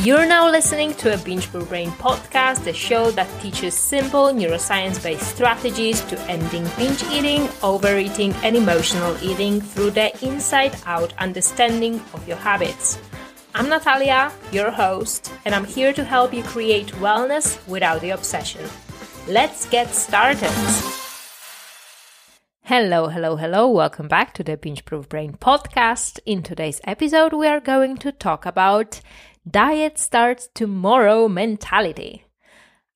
You're 0.00 0.26
now 0.26 0.50
listening 0.50 0.92
to 0.96 1.14
a 1.14 1.16
Binge 1.16 1.50
Proof 1.50 1.70
Brain 1.70 1.90
podcast, 1.92 2.64
the 2.64 2.74
show 2.74 3.10
that 3.12 3.26
teaches 3.40 3.72
simple 3.72 4.26
neuroscience 4.26 5.02
based 5.02 5.34
strategies 5.34 6.02
to 6.02 6.20
ending 6.30 6.68
binge 6.76 7.02
eating, 7.04 7.48
overeating, 7.62 8.34
and 8.44 8.54
emotional 8.56 9.16
eating 9.22 9.58
through 9.58 9.92
the 9.92 10.12
inside 10.22 10.76
out 10.84 11.14
understanding 11.16 11.94
of 12.12 12.28
your 12.28 12.36
habits. 12.36 12.98
I'm 13.54 13.70
Natalia, 13.70 14.30
your 14.52 14.70
host, 14.70 15.32
and 15.46 15.54
I'm 15.54 15.64
here 15.64 15.94
to 15.94 16.04
help 16.04 16.34
you 16.34 16.42
create 16.42 16.88
wellness 17.00 17.66
without 17.66 18.02
the 18.02 18.10
obsession. 18.10 18.68
Let's 19.26 19.64
get 19.64 19.88
started. 19.94 20.52
Hello, 22.64 23.08
hello, 23.08 23.36
hello. 23.36 23.70
Welcome 23.70 24.08
back 24.08 24.34
to 24.34 24.44
the 24.44 24.58
Binge 24.58 24.84
Proof 24.84 25.08
Brain 25.08 25.38
podcast. 25.40 26.18
In 26.26 26.42
today's 26.42 26.82
episode, 26.84 27.32
we 27.32 27.46
are 27.46 27.60
going 27.60 27.96
to 27.98 28.12
talk 28.12 28.44
about 28.44 29.00
diet 29.48 29.98
starts 29.98 30.48
tomorrow 30.54 31.28
mentality. 31.28 32.24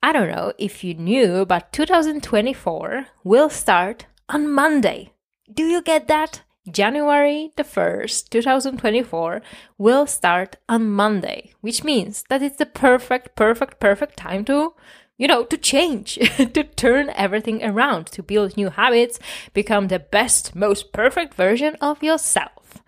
I 0.03 0.13
don't 0.13 0.31
know 0.31 0.53
if 0.59 0.83
you 0.83 0.95
knew, 0.95 1.45
but 1.45 1.73
2024 1.73 3.07
will 3.23 3.51
start 3.51 4.07
on 4.29 4.51
Monday. 4.51 5.13
Do 5.53 5.65
you 5.65 5.83
get 5.83 6.09
that? 6.09 6.43
January 6.71 7.51
the 7.57 7.65
1st, 7.65 8.29
2024 8.29 9.41
will 9.79 10.07
start 10.07 10.57
on 10.69 10.91
Monday, 10.91 11.53
which 11.61 11.83
means 11.83 12.25
that 12.29 12.43
it's 12.43 12.59
the 12.59 12.67
perfect, 12.67 13.35
perfect, 13.35 13.81
perfect 13.81 14.17
time 14.17 14.45
to, 14.45 14.75
you 15.17 15.27
know, 15.27 15.45
to 15.45 15.57
change, 15.57 16.15
to 16.37 16.65
turn 16.65 17.11
everything 17.15 17.65
around, 17.65 18.07
to 18.09 18.23
build 18.23 18.57
new 18.57 18.71
habits, 18.71 19.19
become 19.55 19.89
the 19.89 19.99
best, 19.99 20.55
most 20.55 20.93
perfect 20.93 21.35
version 21.35 21.77
of 21.81 22.03
yourself. 22.03 22.83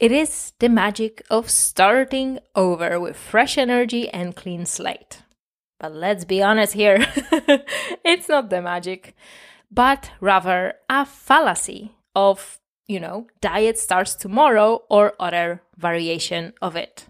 It 0.00 0.12
is 0.12 0.54
the 0.60 0.70
magic 0.70 1.22
of 1.28 1.50
starting 1.50 2.38
over 2.54 2.98
with 2.98 3.18
fresh 3.18 3.58
energy 3.58 4.08
and 4.08 4.34
clean 4.34 4.64
slate. 4.64 5.18
But 5.78 5.92
let's 5.92 6.24
be 6.24 6.42
honest 6.42 6.72
here, 6.72 7.06
it's 8.02 8.26
not 8.26 8.48
the 8.48 8.62
magic, 8.62 9.14
but 9.70 10.10
rather 10.18 10.72
a 10.88 11.04
fallacy 11.04 11.96
of, 12.16 12.58
you 12.86 12.98
know, 12.98 13.26
diet 13.42 13.76
starts 13.76 14.14
tomorrow 14.14 14.84
or 14.88 15.12
other 15.20 15.60
variation 15.76 16.54
of 16.62 16.76
it. 16.76 17.06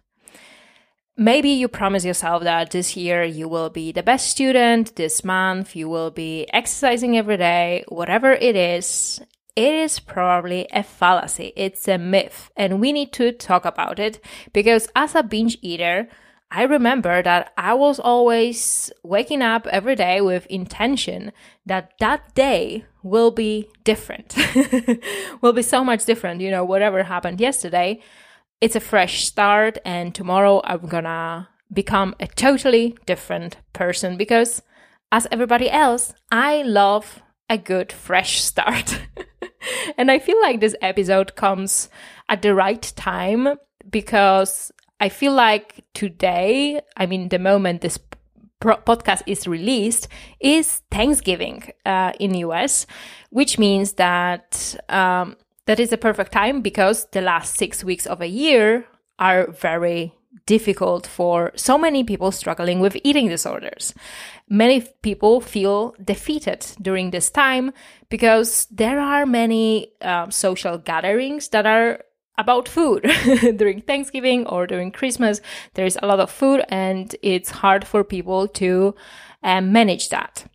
Maybe 1.17 1.51
you 1.51 1.69
promise 1.69 2.05
yourself 2.05 2.42
that 2.42 2.73
this 2.73 2.97
year 2.97 3.23
you 3.23 3.47
will 3.47 3.70
be 3.70 3.92
the 3.92 4.03
best 4.03 4.29
student, 4.31 4.97
this 4.97 5.23
month 5.23 5.77
you 5.77 5.89
will 5.89 6.11
be 6.11 6.48
exercising 6.53 7.17
every 7.17 7.36
day, 7.36 7.84
whatever 7.89 8.33
it 8.33 8.57
is, 8.57 9.20
it 9.56 9.75
is 9.75 9.98
probably 9.98 10.67
a 10.73 10.83
fallacy. 10.83 11.53
It's 11.56 11.89
a 11.89 11.98
myth. 11.98 12.51
And 12.56 12.81
we 12.81 12.93
need 12.93 13.12
to 13.15 13.33
talk 13.33 13.65
about 13.65 13.98
it 13.98 14.23
because 14.53 14.89
as 14.95 15.15
a 15.15 15.23
binge 15.23 15.59
eater, 15.62 16.09
I 16.53 16.65
remember 16.65 17.23
that 17.23 17.53
I 17.57 17.75
was 17.75 18.01
always 18.01 18.91
waking 19.05 19.41
up 19.41 19.67
every 19.69 19.95
day 19.95 20.20
with 20.20 20.47
intention 20.47 21.33
that 21.65 21.92
that 22.01 22.34
day 22.34 22.84
will 23.05 23.31
be 23.31 23.69
different. 23.84 24.34
will 25.42 25.53
be 25.53 25.62
so 25.62 25.85
much 25.85 26.05
different. 26.05 26.41
You 26.41 26.51
know, 26.51 26.64
whatever 26.64 27.05
happened 27.05 27.41
yesterday, 27.41 28.01
it's 28.61 28.75
a 28.75 28.81
fresh 28.81 29.25
start 29.25 29.79
and 29.85 30.14
tomorrow 30.14 30.61
I'm 30.64 30.87
gonna 30.87 31.48
become 31.73 32.17
a 32.19 32.27
totally 32.27 32.97
different 33.07 33.57
person 33.73 34.17
because 34.17 34.61
as 35.12 35.29
everybody 35.31 35.70
else, 35.70 36.14
I 36.33 36.62
love 36.62 37.23
a 37.51 37.59
good 37.59 37.93
fresh 37.93 38.41
start. 38.41 39.01
and 39.98 40.11
I 40.11 40.19
feel 40.19 40.41
like 40.41 40.61
this 40.61 40.77
episode 40.81 41.34
comes 41.34 41.91
at 42.29 42.41
the 42.41 42.55
right 42.55 42.81
time 42.97 43.57
because 43.91 44.73
I 45.01 45.09
feel 45.09 45.34
like 45.34 45.84
today, 45.92 46.81
I 46.97 47.07
mean, 47.07 47.29
the 47.29 47.41
moment 47.41 47.81
this 47.81 47.98
podcast 48.61 49.23
is 49.27 49.48
released 49.48 50.07
is 50.39 50.83
Thanksgiving 50.91 51.73
uh, 51.84 52.12
in 52.20 52.35
US, 52.35 52.86
which 53.30 53.58
means 53.58 53.95
that 53.95 54.77
um, 54.89 55.36
that 55.67 55.80
is 55.80 55.92
a 55.92 55.98
perfect 55.98 56.33
time 56.33 56.61
because 56.61 57.07
the 57.13 57.20
last 57.20 57.57
six 57.57 57.83
weeks 57.83 58.07
of 58.07 58.20
a 58.20 58.27
year 58.27 58.86
are 59.19 59.51
very 59.51 60.14
difficult 60.46 61.07
for 61.07 61.52
so 61.55 61.77
many 61.77 62.05
people 62.05 62.33
struggling 62.33 62.80
with 62.80 62.96
eating 63.05 63.29
disorders. 63.29 63.95
Many 64.48 64.80
people 65.02 65.41
feel 65.41 65.95
defeated 66.02 66.67
during 66.80 67.11
this 67.11 67.30
time 67.30 67.73
because 68.08 68.67
there 68.70 69.01
are 69.01 69.27
many 69.27 69.92
um, 70.02 70.30
social 70.30 70.79
gatherings 70.79 71.48
that 71.48 71.67
are 71.67 72.01
about 72.39 72.68
food 72.68 73.02
during 73.57 73.80
Thanksgiving 73.83 74.46
or 74.46 74.67
during 74.67 74.91
Christmas. 74.91 75.41
There 75.74 75.86
is 75.86 75.98
a 76.02 76.07
lot 76.07 76.20
of 76.20 76.30
food 76.30 76.64
and 76.68 77.14
it's 77.23 77.51
hard 77.51 77.86
for 77.86 78.02
people 78.02 78.48
to 78.48 78.95
um, 79.42 79.73
manage 79.73 80.08
that 80.08 80.47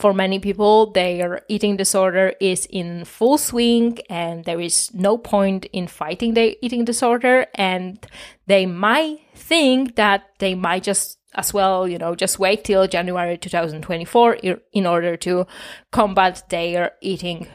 for 0.00 0.14
many 0.14 0.38
people, 0.38 0.92
their 0.92 1.42
eating 1.48 1.76
disorder 1.76 2.32
is 2.40 2.66
in 2.70 3.04
full 3.04 3.36
swing 3.36 3.98
and 4.08 4.44
there 4.46 4.60
is 4.60 4.92
no 4.94 5.18
point 5.18 5.66
in 5.72 5.86
fighting 5.86 6.34
their 6.34 6.54
eating 6.62 6.86
disorder. 6.86 7.46
And 7.54 8.04
they 8.46 8.64
might 8.64 9.20
think 9.34 9.96
that 9.96 10.22
they 10.38 10.54
might 10.54 10.84
just 10.84 11.18
as 11.34 11.52
well, 11.52 11.86
you 11.86 11.98
know, 11.98 12.14
just 12.14 12.38
wait 12.38 12.64
till 12.64 12.86
January 12.88 13.36
2024 13.36 14.38
in 14.72 14.86
order 14.86 15.16
to 15.18 15.46
combat 15.92 16.42
their 16.48 16.92
eating 17.02 17.46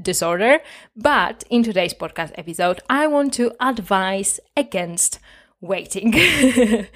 disorder. 0.00 0.60
But 0.96 1.44
in 1.50 1.62
today's 1.62 1.94
podcast 1.94 2.32
episode, 2.34 2.80
I 2.88 3.06
want 3.08 3.34
to 3.34 3.52
advise 3.60 4.40
against 4.56 5.20
waiting. 5.60 6.14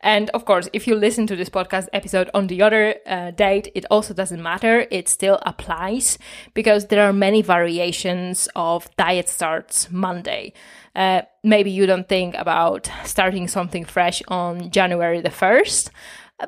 and 0.00 0.30
of 0.30 0.44
course, 0.44 0.68
if 0.72 0.86
you 0.86 0.94
listen 0.94 1.26
to 1.26 1.36
this 1.36 1.48
podcast 1.48 1.88
episode 1.92 2.30
on 2.34 2.46
the 2.46 2.62
other 2.62 2.96
uh, 3.06 3.30
date, 3.30 3.70
it 3.74 3.84
also 3.90 4.14
doesn't 4.14 4.42
matter. 4.42 4.86
It 4.90 5.08
still 5.08 5.38
applies 5.42 6.18
because 6.54 6.86
there 6.86 7.06
are 7.06 7.12
many 7.12 7.42
variations 7.42 8.48
of 8.54 8.94
diet 8.96 9.28
starts 9.28 9.90
Monday. 9.90 10.52
Uh, 10.94 11.22
maybe 11.42 11.70
you 11.70 11.86
don't 11.86 12.08
think 12.08 12.34
about 12.34 12.90
starting 13.04 13.48
something 13.48 13.84
fresh 13.84 14.22
on 14.28 14.70
January 14.70 15.20
the 15.20 15.30
1st, 15.30 15.88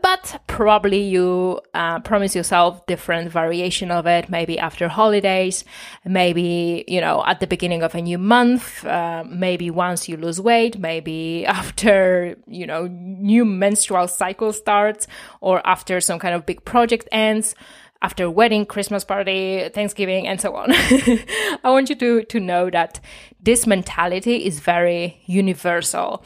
but 0.02 0.42
probably 0.46 1.02
you 1.02 1.60
uh, 1.74 2.00
promise 2.00 2.34
yourself 2.34 2.84
different 2.86 3.30
variation 3.30 3.90
of 3.90 4.06
it 4.06 4.28
maybe 4.28 4.58
after 4.58 4.88
holidays 4.88 5.64
maybe 6.04 6.84
you 6.88 7.00
know 7.00 7.24
at 7.26 7.40
the 7.40 7.46
beginning 7.46 7.82
of 7.82 7.94
a 7.94 8.00
new 8.00 8.18
month 8.18 8.84
uh, 8.84 9.24
maybe 9.26 9.70
once 9.70 10.08
you 10.08 10.16
lose 10.16 10.40
weight 10.40 10.78
maybe 10.78 11.44
after 11.60 12.36
you 12.46 12.66
know 12.66 12.86
new 12.86 13.44
menstrual 13.44 14.08
cycle 14.08 14.52
starts 14.52 15.06
or 15.40 15.64
after 15.66 16.00
some 16.00 16.18
kind 16.18 16.34
of 16.34 16.46
big 16.46 16.64
project 16.64 17.08
ends 17.12 17.54
after 18.02 18.28
wedding, 18.28 18.66
Christmas 18.66 19.02
party, 19.02 19.66
Thanksgiving, 19.72 20.28
and 20.28 20.38
so 20.38 20.54
on. 20.54 20.72
I 20.72 21.70
want 21.70 21.88
you 21.88 21.96
to, 21.96 22.22
to 22.24 22.38
know 22.38 22.68
that 22.68 23.00
this 23.40 23.66
mentality 23.66 24.44
is 24.44 24.60
very 24.60 25.22
universal. 25.24 26.22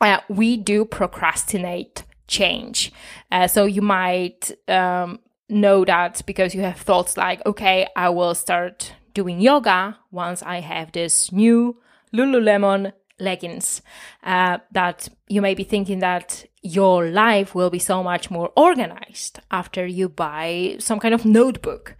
Uh, 0.00 0.18
we 0.28 0.56
do 0.56 0.84
procrastinate 0.84 2.02
change. 2.26 2.92
Uh, 3.30 3.46
so 3.46 3.64
you 3.64 3.82
might 3.82 4.52
um, 4.68 5.20
know 5.48 5.84
that 5.84 6.22
because 6.26 6.54
you 6.54 6.62
have 6.62 6.78
thoughts 6.78 7.16
like, 7.16 7.44
okay, 7.46 7.86
I 7.96 8.10
will 8.10 8.34
start 8.34 8.92
doing 9.14 9.40
yoga 9.40 9.98
once 10.10 10.42
I 10.42 10.60
have 10.60 10.92
this 10.92 11.32
new 11.32 11.80
Lululemon 12.12 12.92
leggings. 13.18 13.82
Uh, 14.22 14.58
that 14.72 15.08
you 15.28 15.40
may 15.40 15.54
be 15.54 15.64
thinking 15.64 16.00
that 16.00 16.44
your 16.62 17.08
life 17.08 17.54
will 17.54 17.70
be 17.70 17.78
so 17.78 18.02
much 18.02 18.30
more 18.30 18.50
organized 18.56 19.40
after 19.50 19.86
you 19.86 20.08
buy 20.08 20.76
some 20.78 20.98
kind 20.98 21.14
of 21.14 21.24
notebook. 21.24 21.96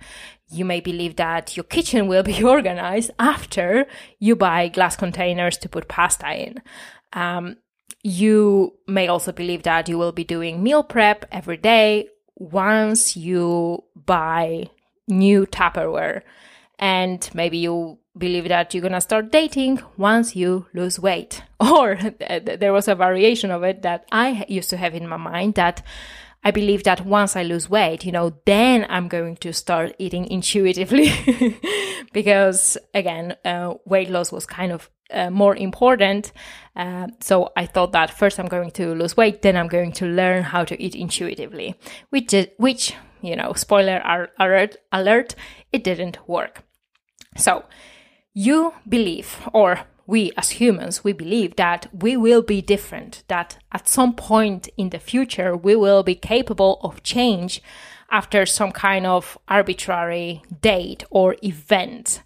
You 0.48 0.64
may 0.64 0.81
believe 0.81 1.16
that 1.16 1.56
your 1.56 1.64
kitchen 1.64 2.06
will 2.06 2.22
be 2.22 2.43
organized 2.56 3.10
after 3.19 3.87
you 4.19 4.37
buy 4.37 4.69
glass 4.69 4.97
containers 4.97 5.56
to 5.58 5.69
put 5.69 5.88
pasta 5.88 6.32
in. 6.34 6.62
Um, 7.12 7.56
you 8.03 8.75
may 8.87 9.09
also 9.09 9.33
believe 9.33 9.65
that 9.65 9.88
you 9.88 9.99
will 9.99 10.12
be 10.12 10.25
doing 10.25 10.62
meal 10.62 10.83
prep 10.83 11.25
every 11.33 11.56
day 11.56 12.09
once 12.37 13.17
you 13.17 13.83
buy 13.94 14.71
new 15.09 15.47
Tupperware. 15.47 16.23
And 16.79 17.29
maybe 17.35 17.59
you 17.59 17.99
believe 18.17 18.49
that 18.49 18.75
you're 18.75 18.83
gonna 18.83 19.00
start 19.00 19.33
dating 19.33 19.81
once 19.97 20.37
you 20.37 20.67
lose 20.75 21.00
weight. 21.00 21.43
Or 21.61 21.97
there 21.97 22.73
was 22.73 22.87
a 22.87 22.94
variation 22.94 23.50
of 23.50 23.62
it 23.62 23.83
that 23.83 24.05
I 24.12 24.44
used 24.49 24.71
to 24.71 24.77
have 24.77 24.94
in 24.94 25.09
my 25.09 25.17
mind 25.17 25.55
that 25.55 25.83
I 26.44 26.50
believe 26.53 26.85
that 26.85 27.05
once 27.05 27.35
I 27.35 27.43
lose 27.43 27.69
weight, 27.69 28.05
you 28.05 28.12
know, 28.12 28.38
then 28.44 28.87
I'm 28.88 29.09
going 29.09 29.37
to 29.38 29.53
start 29.53 29.97
eating 29.99 30.27
intuitively 30.27 31.11
because 32.12 32.79
again, 32.94 33.37
uh, 33.44 33.75
weight 33.85 34.11
loss 34.11 34.31
was 34.31 34.47
kind 34.47 34.71
of 34.71 34.88
uh, 35.11 35.31
more 35.31 35.56
important. 35.56 36.32
Uh, 36.75 37.08
so 37.20 37.53
I 37.56 37.67
thought 37.67 37.93
that 37.93 38.11
first 38.11 38.38
I'm 38.38 38.49
going 38.49 38.70
to 38.73 38.94
lose 38.94 39.17
weight, 39.17 39.43
then 39.43 39.56
I'm 39.56 39.69
going 39.69 39.93
to 39.93 40.06
learn 40.06 40.43
how 40.43 40.64
to 40.64 40.81
eat 40.82 40.94
intuitively, 40.94 41.75
which 42.11 42.35
is, 42.35 42.49
which 42.58 42.94
you 43.23 43.37
know, 43.37 43.53
spoiler 43.55 44.03
alert, 44.38 44.76
alert, 44.93 45.35
it 45.73 45.82
didn't 45.85 46.19
work. 46.29 46.62
So 47.37 47.64
you 48.35 48.75
believe, 48.88 49.41
or 49.53 49.81
we 50.06 50.32
as 50.37 50.50
humans, 50.50 51.03
we 51.03 51.12
believe 51.12 51.56
that 51.56 51.88
we 51.93 52.17
will 52.17 52.43
be 52.43 52.62
different, 52.62 53.25
that 53.29 53.59
at 53.73 53.88
some 53.88 54.14
point 54.14 54.69
in 54.76 54.91
the 54.91 54.99
future, 54.99 55.56
we 55.56 55.75
will 55.75 56.02
be 56.02 56.14
capable 56.14 56.79
of 56.82 57.02
change 57.02 57.61
after 58.11 58.47
some 58.47 58.70
kind 58.70 59.06
of 59.06 59.37
arbitrary 59.49 60.43
date 60.61 61.05
or 61.11 61.35
event. 61.43 62.23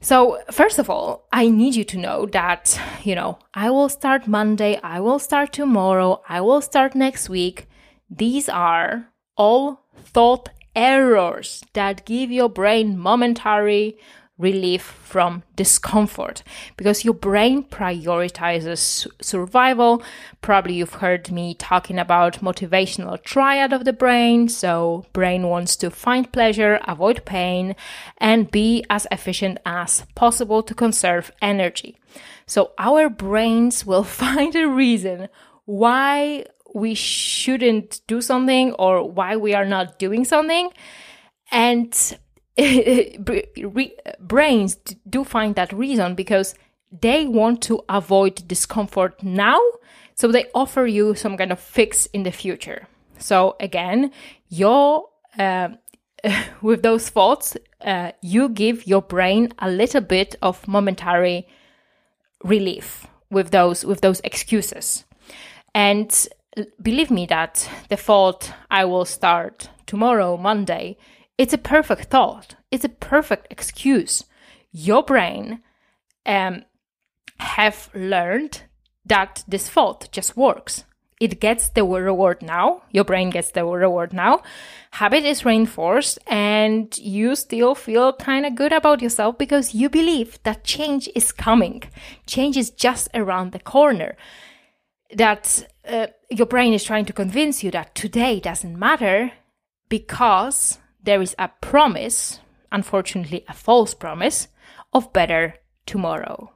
So, 0.00 0.38
first 0.52 0.78
of 0.78 0.88
all, 0.88 1.26
I 1.32 1.48
need 1.48 1.74
you 1.74 1.84
to 1.84 1.98
know 1.98 2.26
that, 2.26 2.80
you 3.02 3.16
know, 3.16 3.38
I 3.52 3.70
will 3.70 3.88
start 3.88 4.28
Monday, 4.28 4.78
I 4.82 5.00
will 5.00 5.18
start 5.18 5.52
tomorrow, 5.52 6.22
I 6.28 6.40
will 6.40 6.60
start 6.60 6.94
next 6.94 7.28
week. 7.28 7.66
These 8.08 8.48
are 8.48 9.08
all 9.36 9.84
thought 9.96 10.50
errors 10.76 11.64
that 11.72 12.06
give 12.06 12.30
your 12.30 12.48
brain 12.48 12.96
momentary 12.96 13.98
relief 14.38 14.82
from 14.82 15.42
discomfort 15.56 16.42
because 16.76 17.04
your 17.04 17.14
brain 17.14 17.64
prioritizes 17.64 19.06
survival. 19.20 20.02
Probably 20.40 20.74
you've 20.74 20.94
heard 20.94 21.30
me 21.30 21.54
talking 21.54 21.98
about 21.98 22.40
motivational 22.40 23.22
triad 23.22 23.72
of 23.72 23.84
the 23.84 23.92
brain. 23.92 24.48
So 24.48 25.04
brain 25.12 25.48
wants 25.48 25.74
to 25.76 25.90
find 25.90 26.32
pleasure, 26.32 26.80
avoid 26.86 27.24
pain, 27.24 27.74
and 28.18 28.50
be 28.50 28.84
as 28.88 29.06
efficient 29.10 29.58
as 29.66 30.04
possible 30.14 30.62
to 30.62 30.74
conserve 30.74 31.32
energy. 31.42 31.96
So 32.46 32.72
our 32.78 33.08
brains 33.08 33.84
will 33.84 34.04
find 34.22 34.54
a 34.54 34.68
reason 34.68 35.28
why 35.64 36.46
we 36.74 36.94
shouldn't 36.94 38.00
do 38.06 38.20
something 38.20 38.72
or 38.74 39.08
why 39.08 39.36
we 39.36 39.54
are 39.54 39.64
not 39.64 39.98
doing 39.98 40.24
something. 40.24 40.70
And 41.50 42.18
brains 44.20 44.76
do 45.08 45.24
find 45.24 45.54
that 45.54 45.72
reason 45.72 46.14
because 46.14 46.54
they 46.90 47.26
want 47.26 47.62
to 47.62 47.82
avoid 47.88 48.46
discomfort 48.48 49.22
now. 49.22 49.60
So 50.14 50.32
they 50.32 50.46
offer 50.54 50.86
you 50.86 51.14
some 51.14 51.36
kind 51.36 51.52
of 51.52 51.60
fix 51.60 52.06
in 52.06 52.24
the 52.24 52.32
future. 52.32 52.88
So 53.18 53.56
again, 53.60 54.10
your 54.48 55.08
uh, 55.38 55.68
with 56.62 56.82
those 56.82 57.08
thoughts, 57.08 57.56
uh, 57.80 58.12
you 58.22 58.48
give 58.48 58.86
your 58.86 59.02
brain 59.02 59.52
a 59.58 59.70
little 59.70 60.00
bit 60.00 60.34
of 60.42 60.66
momentary 60.66 61.46
relief 62.42 63.06
with 63.30 63.50
those 63.50 63.84
with 63.84 64.00
those 64.00 64.20
excuses. 64.20 65.04
And 65.74 66.28
believe 66.82 67.10
me 67.10 67.26
that 67.26 67.68
the 67.88 67.96
thought 67.96 68.52
I 68.70 68.84
will 68.84 69.04
start 69.04 69.68
tomorrow, 69.86 70.36
Monday, 70.36 70.96
it's 71.38 71.52
a 71.52 71.58
perfect 71.58 72.06
thought. 72.10 72.56
It's 72.70 72.84
a 72.84 72.88
perfect 72.88 73.46
excuse. 73.50 74.24
Your 74.72 75.02
brain 75.02 75.62
um, 76.26 76.64
have 77.38 77.88
learned 77.94 78.62
that 79.06 79.44
this 79.48 79.68
thought 79.68 80.08
just 80.12 80.36
works. 80.36 80.84
It 81.20 81.40
gets 81.40 81.68
the 81.70 81.84
reward 81.84 82.42
now. 82.42 82.82
Your 82.92 83.04
brain 83.04 83.30
gets 83.30 83.50
the 83.50 83.64
reward 83.64 84.12
now. 84.12 84.42
Habit 84.92 85.24
is 85.24 85.44
reinforced, 85.44 86.18
and 86.28 86.96
you 86.98 87.34
still 87.34 87.74
feel 87.74 88.12
kind 88.12 88.46
of 88.46 88.54
good 88.54 88.72
about 88.72 89.02
yourself 89.02 89.36
because 89.36 89.74
you 89.74 89.88
believe 89.88 90.38
that 90.44 90.62
change 90.62 91.08
is 91.16 91.32
coming. 91.32 91.82
Change 92.26 92.56
is 92.56 92.70
just 92.70 93.08
around 93.14 93.50
the 93.50 93.58
corner. 93.58 94.16
That 95.16 95.66
uh, 95.88 96.08
your 96.30 96.46
brain 96.46 96.72
is 96.72 96.84
trying 96.84 97.06
to 97.06 97.12
convince 97.12 97.64
you 97.64 97.70
that 97.72 97.94
today 97.96 98.38
doesn't 98.38 98.78
matter 98.78 99.32
because 99.88 100.78
there 101.08 101.22
is 101.22 101.34
a 101.38 101.48
promise, 101.62 102.38
unfortunately, 102.70 103.42
a 103.48 103.54
false 103.54 103.94
promise, 103.94 104.48
of 104.92 105.10
better 105.14 105.54
tomorrow. 105.86 106.52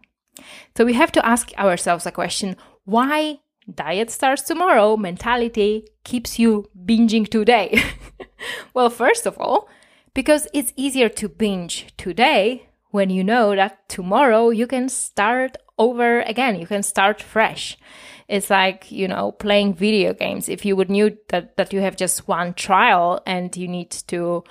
So 0.77 0.85
we 0.85 0.93
have 0.93 1.11
to 1.13 1.27
ask 1.27 1.55
ourselves 1.57 2.05
a 2.05 2.13
question 2.13 2.57
why 2.85 3.39
diet 3.75 4.11
starts 4.11 4.43
tomorrow 4.43 4.99
mentality 4.99 5.87
keeps 6.05 6.39
you 6.39 6.69
binging 6.85 7.27
today? 7.27 7.83
well, 8.75 8.91
first 8.91 9.25
of 9.25 9.39
all, 9.39 9.71
because 10.13 10.47
it's 10.53 10.75
easier 10.77 11.09
to 11.09 11.31
binge 11.31 11.87
today 11.97 12.69
when 12.91 13.09
you 13.09 13.25
know 13.25 13.57
that 13.57 13.89
tomorrow 13.89 14.51
you 14.51 14.67
can 14.67 14.91
start 14.91 15.57
over 15.79 16.21
again, 16.21 16.61
you 16.61 16.67
can 16.67 16.83
start 16.83 17.23
fresh. 17.23 17.79
It's 18.33 18.49
like, 18.49 18.91
you 18.91 19.09
know, 19.09 19.33
playing 19.33 19.75
video 19.75 20.15
games. 20.15 20.49
If 20.49 20.65
you 20.65 20.75
would 20.75 20.89
knew 20.89 21.19
that, 21.29 21.59
that 21.59 21.75
you 21.75 21.81
have 21.83 21.97
just 21.97 22.27
one 22.27 22.55
trial 22.55 23.21
and 23.27 23.55
you 23.55 23.69
need 23.69 23.91
to, 24.09 24.43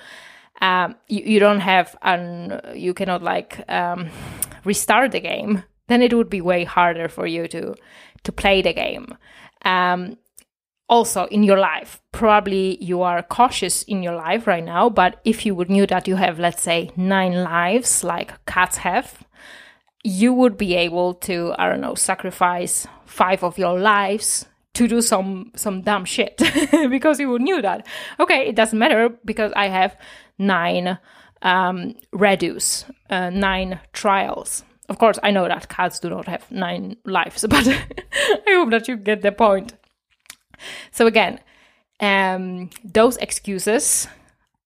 um, 0.60 0.94
you, 1.08 1.24
you 1.24 1.40
don't 1.40 1.58
have, 1.58 1.96
an, 2.02 2.60
you 2.76 2.94
cannot 2.94 3.24
like 3.24 3.68
um, 3.68 4.08
restart 4.64 5.10
the 5.10 5.18
game, 5.18 5.64
then 5.88 6.00
it 6.00 6.14
would 6.14 6.30
be 6.30 6.40
way 6.40 6.62
harder 6.62 7.08
for 7.08 7.26
you 7.26 7.48
to, 7.48 7.74
to 8.22 8.30
play 8.30 8.62
the 8.62 8.72
game. 8.72 9.18
Um, 9.64 10.16
also 10.88 11.24
in 11.26 11.42
your 11.42 11.58
life, 11.58 12.00
probably 12.12 12.78
you 12.84 13.02
are 13.02 13.20
cautious 13.20 13.82
in 13.82 14.00
your 14.00 14.14
life 14.14 14.46
right 14.46 14.64
now, 14.64 14.90
but 14.90 15.20
if 15.24 15.44
you 15.44 15.56
would 15.56 15.70
knew 15.70 15.88
that 15.88 16.06
you 16.06 16.14
have, 16.14 16.38
let's 16.38 16.62
say, 16.62 16.92
nine 16.96 17.42
lives 17.42 18.04
like 18.04 18.46
cats 18.46 18.76
have, 18.76 19.24
you 20.04 20.32
would 20.32 20.56
be 20.56 20.74
able 20.74 21.14
to, 21.14 21.54
I 21.58 21.68
don't 21.68 21.80
know, 21.80 21.94
sacrifice 21.94 22.86
five 23.06 23.44
of 23.44 23.58
your 23.58 23.78
lives 23.78 24.46
to 24.74 24.88
do 24.88 25.02
some 25.02 25.52
some 25.54 25.82
dumb 25.82 26.04
shit 26.04 26.40
because 26.90 27.20
you 27.20 27.28
would 27.28 27.42
knew 27.42 27.60
that. 27.62 27.86
Okay 28.18 28.48
it 28.48 28.56
doesn't 28.56 28.78
matter 28.78 29.10
because 29.24 29.52
i 29.54 29.68
have 29.68 29.96
nine 30.38 30.98
um 31.42 31.94
redos 32.14 32.84
uh, 33.10 33.30
nine 33.30 33.80
trials. 33.92 34.64
Of 34.88 34.98
course 34.98 35.18
i 35.22 35.30
know 35.30 35.46
that 35.46 35.68
cats 35.68 36.00
do 36.00 36.08
not 36.08 36.26
have 36.26 36.50
nine 36.50 36.96
lives 37.04 37.44
but 37.50 37.68
i 37.68 38.42
hope 38.48 38.70
that 38.70 38.88
you 38.88 38.96
get 38.96 39.22
the 39.22 39.32
point. 39.32 39.74
So 40.90 41.06
again 41.06 41.38
um 42.00 42.70
those 42.82 43.16
excuses 43.18 44.08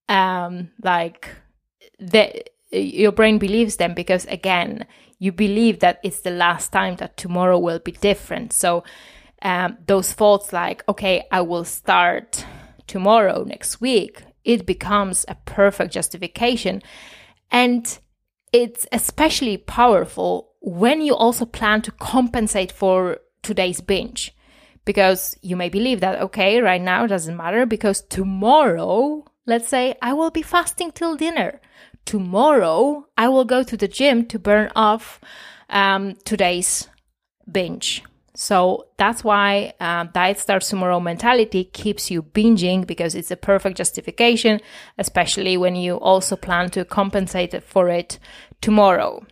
um 0.08 0.70
like 0.82 1.30
the 1.98 2.44
your 2.70 3.12
brain 3.12 3.38
believes 3.38 3.76
them 3.76 3.94
because 3.94 4.24
again 4.26 4.86
you 5.18 5.32
believe 5.32 5.80
that 5.80 6.00
it's 6.02 6.20
the 6.20 6.30
last 6.30 6.72
time 6.72 6.96
that 6.96 7.16
tomorrow 7.16 7.58
will 7.58 7.78
be 7.78 7.92
different. 7.92 8.52
So 8.52 8.84
um, 9.42 9.78
those 9.86 10.12
thoughts 10.12 10.52
like, 10.52 10.84
okay, 10.88 11.24
I 11.30 11.40
will 11.40 11.64
start 11.64 12.44
tomorrow, 12.86 13.44
next 13.44 13.80
week, 13.80 14.22
it 14.44 14.66
becomes 14.66 15.24
a 15.28 15.34
perfect 15.44 15.92
justification. 15.92 16.82
And 17.50 17.98
it's 18.52 18.86
especially 18.92 19.56
powerful 19.56 20.52
when 20.60 21.00
you 21.00 21.14
also 21.14 21.44
plan 21.44 21.82
to 21.82 21.90
compensate 21.92 22.72
for 22.72 23.18
today's 23.42 23.80
binge. 23.80 24.32
Because 24.84 25.36
you 25.42 25.56
may 25.56 25.68
believe 25.68 26.00
that, 26.00 26.20
okay, 26.20 26.60
right 26.60 26.80
now 26.80 27.04
it 27.04 27.08
doesn't 27.08 27.36
matter 27.36 27.66
because 27.66 28.02
tomorrow, 28.02 29.24
let's 29.44 29.68
say, 29.68 29.96
I 30.00 30.12
will 30.12 30.30
be 30.30 30.42
fasting 30.42 30.92
till 30.92 31.16
dinner 31.16 31.60
tomorrow 32.06 33.06
I 33.18 33.28
will 33.28 33.44
go 33.44 33.62
to 33.62 33.76
the 33.76 33.88
gym 33.88 34.24
to 34.26 34.38
burn 34.38 34.70
off 34.74 35.20
um, 35.68 36.14
today's 36.24 36.88
binge. 37.50 38.02
So 38.34 38.88
that's 38.98 39.24
why 39.24 39.72
uh, 39.80 40.04
diet 40.04 40.38
starts 40.38 40.68
tomorrow 40.68 41.00
mentality 41.00 41.64
keeps 41.64 42.10
you 42.10 42.22
binging 42.22 42.86
because 42.86 43.14
it's 43.14 43.30
a 43.30 43.36
perfect 43.36 43.78
justification, 43.78 44.60
especially 44.98 45.56
when 45.56 45.74
you 45.74 45.96
also 45.96 46.36
plan 46.36 46.68
to 46.70 46.84
compensate 46.84 47.62
for 47.62 47.88
it 47.88 48.18
tomorrow. 48.60 49.24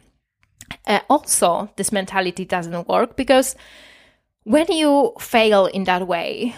Uh, 0.86 1.00
also, 1.10 1.70
this 1.76 1.92
mentality 1.92 2.46
doesn't 2.46 2.88
work 2.88 3.14
because 3.14 3.56
when 4.44 4.66
you 4.68 5.12
fail 5.18 5.66
in 5.66 5.84
that 5.84 6.06
way, 6.06 6.54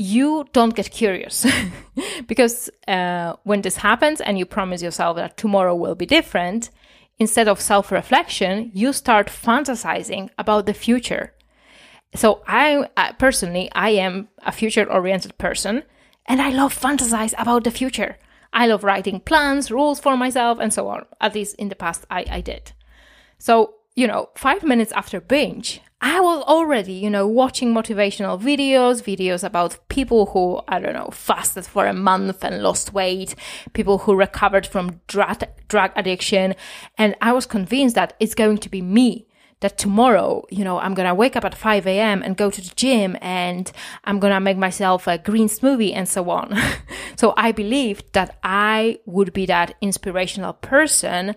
you 0.00 0.46
don't 0.54 0.74
get 0.74 0.90
curious 0.90 1.46
because 2.26 2.70
uh, 2.88 3.34
when 3.42 3.60
this 3.60 3.76
happens 3.76 4.22
and 4.22 4.38
you 4.38 4.46
promise 4.46 4.82
yourself 4.82 5.16
that 5.16 5.36
tomorrow 5.36 5.74
will 5.74 5.94
be 5.94 6.06
different, 6.06 6.70
instead 7.18 7.46
of 7.46 7.60
self 7.60 7.92
reflection, 7.92 8.70
you 8.72 8.94
start 8.94 9.26
fantasizing 9.26 10.30
about 10.38 10.64
the 10.64 10.72
future. 10.72 11.34
So, 12.14 12.42
I 12.46 12.88
uh, 12.96 13.12
personally, 13.18 13.70
I 13.72 13.90
am 13.90 14.28
a 14.42 14.52
future 14.52 14.90
oriented 14.90 15.36
person 15.36 15.82
and 16.24 16.40
I 16.40 16.48
love 16.48 16.74
fantasize 16.74 17.34
about 17.38 17.64
the 17.64 17.70
future. 17.70 18.16
I 18.54 18.66
love 18.66 18.82
writing 18.82 19.20
plans, 19.20 19.70
rules 19.70 20.00
for 20.00 20.16
myself, 20.16 20.58
and 20.60 20.72
so 20.72 20.88
on. 20.88 21.04
At 21.20 21.34
least 21.34 21.56
in 21.56 21.68
the 21.68 21.76
past, 21.76 22.06
I, 22.10 22.24
I 22.30 22.40
did. 22.40 22.72
So, 23.38 23.74
you 23.94 24.06
know, 24.06 24.30
five 24.34 24.64
minutes 24.64 24.92
after 24.92 25.20
binge, 25.20 25.82
I 26.02 26.20
was 26.20 26.42
already, 26.44 26.94
you 26.94 27.10
know, 27.10 27.26
watching 27.26 27.74
motivational 27.74 28.40
videos, 28.40 29.02
videos 29.02 29.44
about 29.44 29.78
people 29.88 30.26
who, 30.26 30.62
I 30.66 30.80
don't 30.80 30.94
know, 30.94 31.10
fasted 31.12 31.66
for 31.66 31.86
a 31.86 31.92
month 31.92 32.42
and 32.42 32.62
lost 32.62 32.94
weight, 32.94 33.34
people 33.74 33.98
who 33.98 34.14
recovered 34.14 34.66
from 34.66 35.00
drug, 35.08 35.42
drug 35.68 35.92
addiction. 35.96 36.54
And 36.96 37.16
I 37.20 37.32
was 37.32 37.44
convinced 37.44 37.96
that 37.96 38.14
it's 38.18 38.34
going 38.34 38.58
to 38.58 38.70
be 38.70 38.80
me. 38.80 39.26
That 39.60 39.76
tomorrow, 39.76 40.46
you 40.50 40.64
know, 40.64 40.78
I'm 40.78 40.94
gonna 40.94 41.14
wake 41.14 41.36
up 41.36 41.44
at 41.44 41.54
5 41.54 41.86
a.m. 41.86 42.22
and 42.22 42.34
go 42.34 42.50
to 42.50 42.62
the 42.62 42.72
gym 42.76 43.14
and 43.20 43.70
I'm 44.04 44.18
gonna 44.18 44.40
make 44.40 44.56
myself 44.56 45.06
a 45.06 45.18
green 45.18 45.48
smoothie 45.48 45.94
and 45.94 46.08
so 46.08 46.30
on. 46.30 46.58
so 47.16 47.34
I 47.36 47.52
believed 47.52 48.14
that 48.14 48.38
I 48.42 49.00
would 49.04 49.34
be 49.34 49.44
that 49.44 49.74
inspirational 49.82 50.54
person 50.54 51.36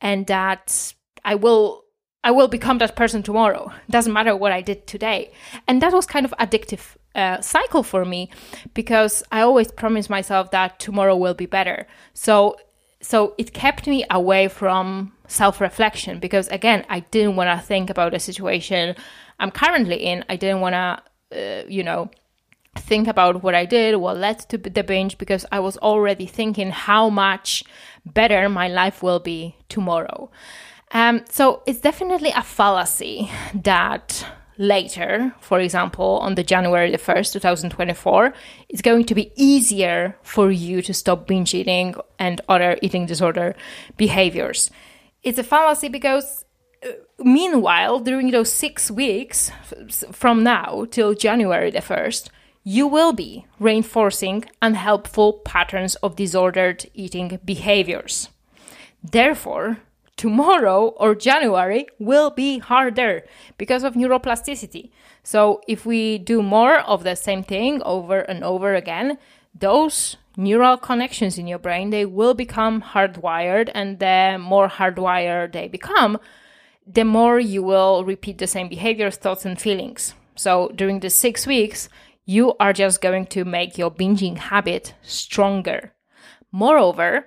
and 0.00 0.26
that 0.26 0.94
I 1.24 1.36
will 1.36 1.79
I 2.22 2.30
will 2.30 2.48
become 2.48 2.78
that 2.78 2.96
person 2.96 3.22
tomorrow. 3.22 3.72
It 3.88 3.92
doesn't 3.92 4.12
matter 4.12 4.36
what 4.36 4.52
I 4.52 4.60
did 4.60 4.86
today. 4.86 5.32
And 5.66 5.80
that 5.80 5.92
was 5.92 6.06
kind 6.06 6.26
of 6.26 6.34
addictive 6.38 6.96
uh, 7.14 7.40
cycle 7.40 7.82
for 7.82 8.04
me 8.04 8.30
because 8.74 9.22
I 9.32 9.40
always 9.40 9.70
promised 9.72 10.10
myself 10.10 10.50
that 10.50 10.78
tomorrow 10.78 11.16
will 11.16 11.34
be 11.34 11.46
better. 11.46 11.86
So 12.14 12.56
so 13.02 13.34
it 13.38 13.54
kept 13.54 13.86
me 13.86 14.04
away 14.10 14.46
from 14.48 15.12
self-reflection 15.26 16.18
because 16.18 16.48
again, 16.48 16.84
I 16.90 17.00
didn't 17.00 17.36
want 17.36 17.58
to 17.58 17.66
think 17.66 17.88
about 17.88 18.12
the 18.12 18.20
situation 18.20 18.94
I'm 19.38 19.50
currently 19.50 19.96
in. 19.96 20.22
I 20.28 20.36
didn't 20.36 20.60
want 20.60 20.74
to 20.74 21.02
uh, 21.32 21.64
you 21.66 21.82
know 21.82 22.10
think 22.76 23.08
about 23.08 23.42
what 23.42 23.54
I 23.54 23.64
did, 23.64 23.96
what 23.96 24.18
led 24.18 24.40
to 24.50 24.58
the 24.58 24.84
binge 24.84 25.18
because 25.18 25.46
I 25.50 25.60
was 25.60 25.76
already 25.78 26.26
thinking 26.26 26.70
how 26.70 27.08
much 27.08 27.64
better 28.04 28.48
my 28.48 28.68
life 28.68 29.02
will 29.02 29.20
be 29.20 29.56
tomorrow. 29.68 30.30
Um, 30.92 31.24
so 31.28 31.62
it's 31.66 31.80
definitely 31.80 32.30
a 32.30 32.42
fallacy 32.42 33.30
that 33.54 34.26
later, 34.58 35.34
for 35.40 35.60
example, 35.60 36.18
on 36.20 36.34
the 36.34 36.42
January 36.42 36.90
the 36.90 36.98
1st, 36.98 37.32
2024, 37.32 38.34
it's 38.68 38.82
going 38.82 39.04
to 39.04 39.14
be 39.14 39.32
easier 39.36 40.16
for 40.22 40.50
you 40.50 40.82
to 40.82 40.92
stop 40.92 41.26
binge 41.26 41.54
eating 41.54 41.94
and 42.18 42.40
other 42.48 42.76
eating 42.82 43.06
disorder 43.06 43.54
behaviors. 43.96 44.70
It's 45.22 45.38
a 45.38 45.44
fallacy 45.44 45.88
because 45.88 46.44
uh, 46.84 46.88
meanwhile, 47.18 48.00
during 48.00 48.30
those 48.30 48.52
six 48.52 48.90
weeks 48.90 49.50
from 50.12 50.42
now 50.42 50.86
till 50.90 51.14
January 51.14 51.70
the 51.70 51.80
1st, 51.80 52.28
you 52.62 52.86
will 52.86 53.12
be 53.12 53.46
reinforcing 53.58 54.44
unhelpful 54.60 55.34
patterns 55.44 55.94
of 55.96 56.16
disordered 56.16 56.84
eating 56.94 57.38
behaviors. 57.44 58.28
Therefore, 59.02 59.78
tomorrow 60.20 60.88
or 60.98 61.14
January 61.14 61.86
will 61.98 62.28
be 62.28 62.58
harder 62.58 63.24
because 63.56 63.82
of 63.82 63.94
neuroplasticity. 63.94 64.90
So, 65.22 65.62
if 65.66 65.86
we 65.86 66.18
do 66.18 66.42
more 66.42 66.80
of 66.80 67.04
the 67.04 67.16
same 67.16 67.42
thing 67.42 67.80
over 67.86 68.18
and 68.20 68.44
over 68.44 68.74
again, 68.74 69.16
those 69.58 70.18
neural 70.36 70.76
connections 70.76 71.38
in 71.38 71.46
your 71.46 71.58
brain 71.58 71.88
they 71.88 72.04
will 72.04 72.34
become 72.34 72.82
hardwired 72.82 73.70
and 73.74 73.98
the 73.98 74.36
more 74.38 74.68
hardwired 74.68 75.52
they 75.52 75.66
become 75.68 76.18
the 76.86 77.04
more 77.04 77.40
you 77.40 77.62
will 77.62 78.04
repeat 78.04 78.38
the 78.38 78.46
same 78.46 78.68
behaviors 78.68 79.16
thoughts 79.16 79.44
and 79.44 79.60
feelings 79.60 80.14
so 80.36 80.70
during 80.76 81.00
the 81.00 81.10
6 81.10 81.46
weeks 81.46 81.88
you 82.24 82.54
are 82.60 82.72
just 82.72 83.02
going 83.02 83.26
to 83.26 83.44
make 83.44 83.76
your 83.76 83.90
binging 83.90 84.38
habit 84.38 84.94
stronger 85.02 85.92
moreover 86.52 87.26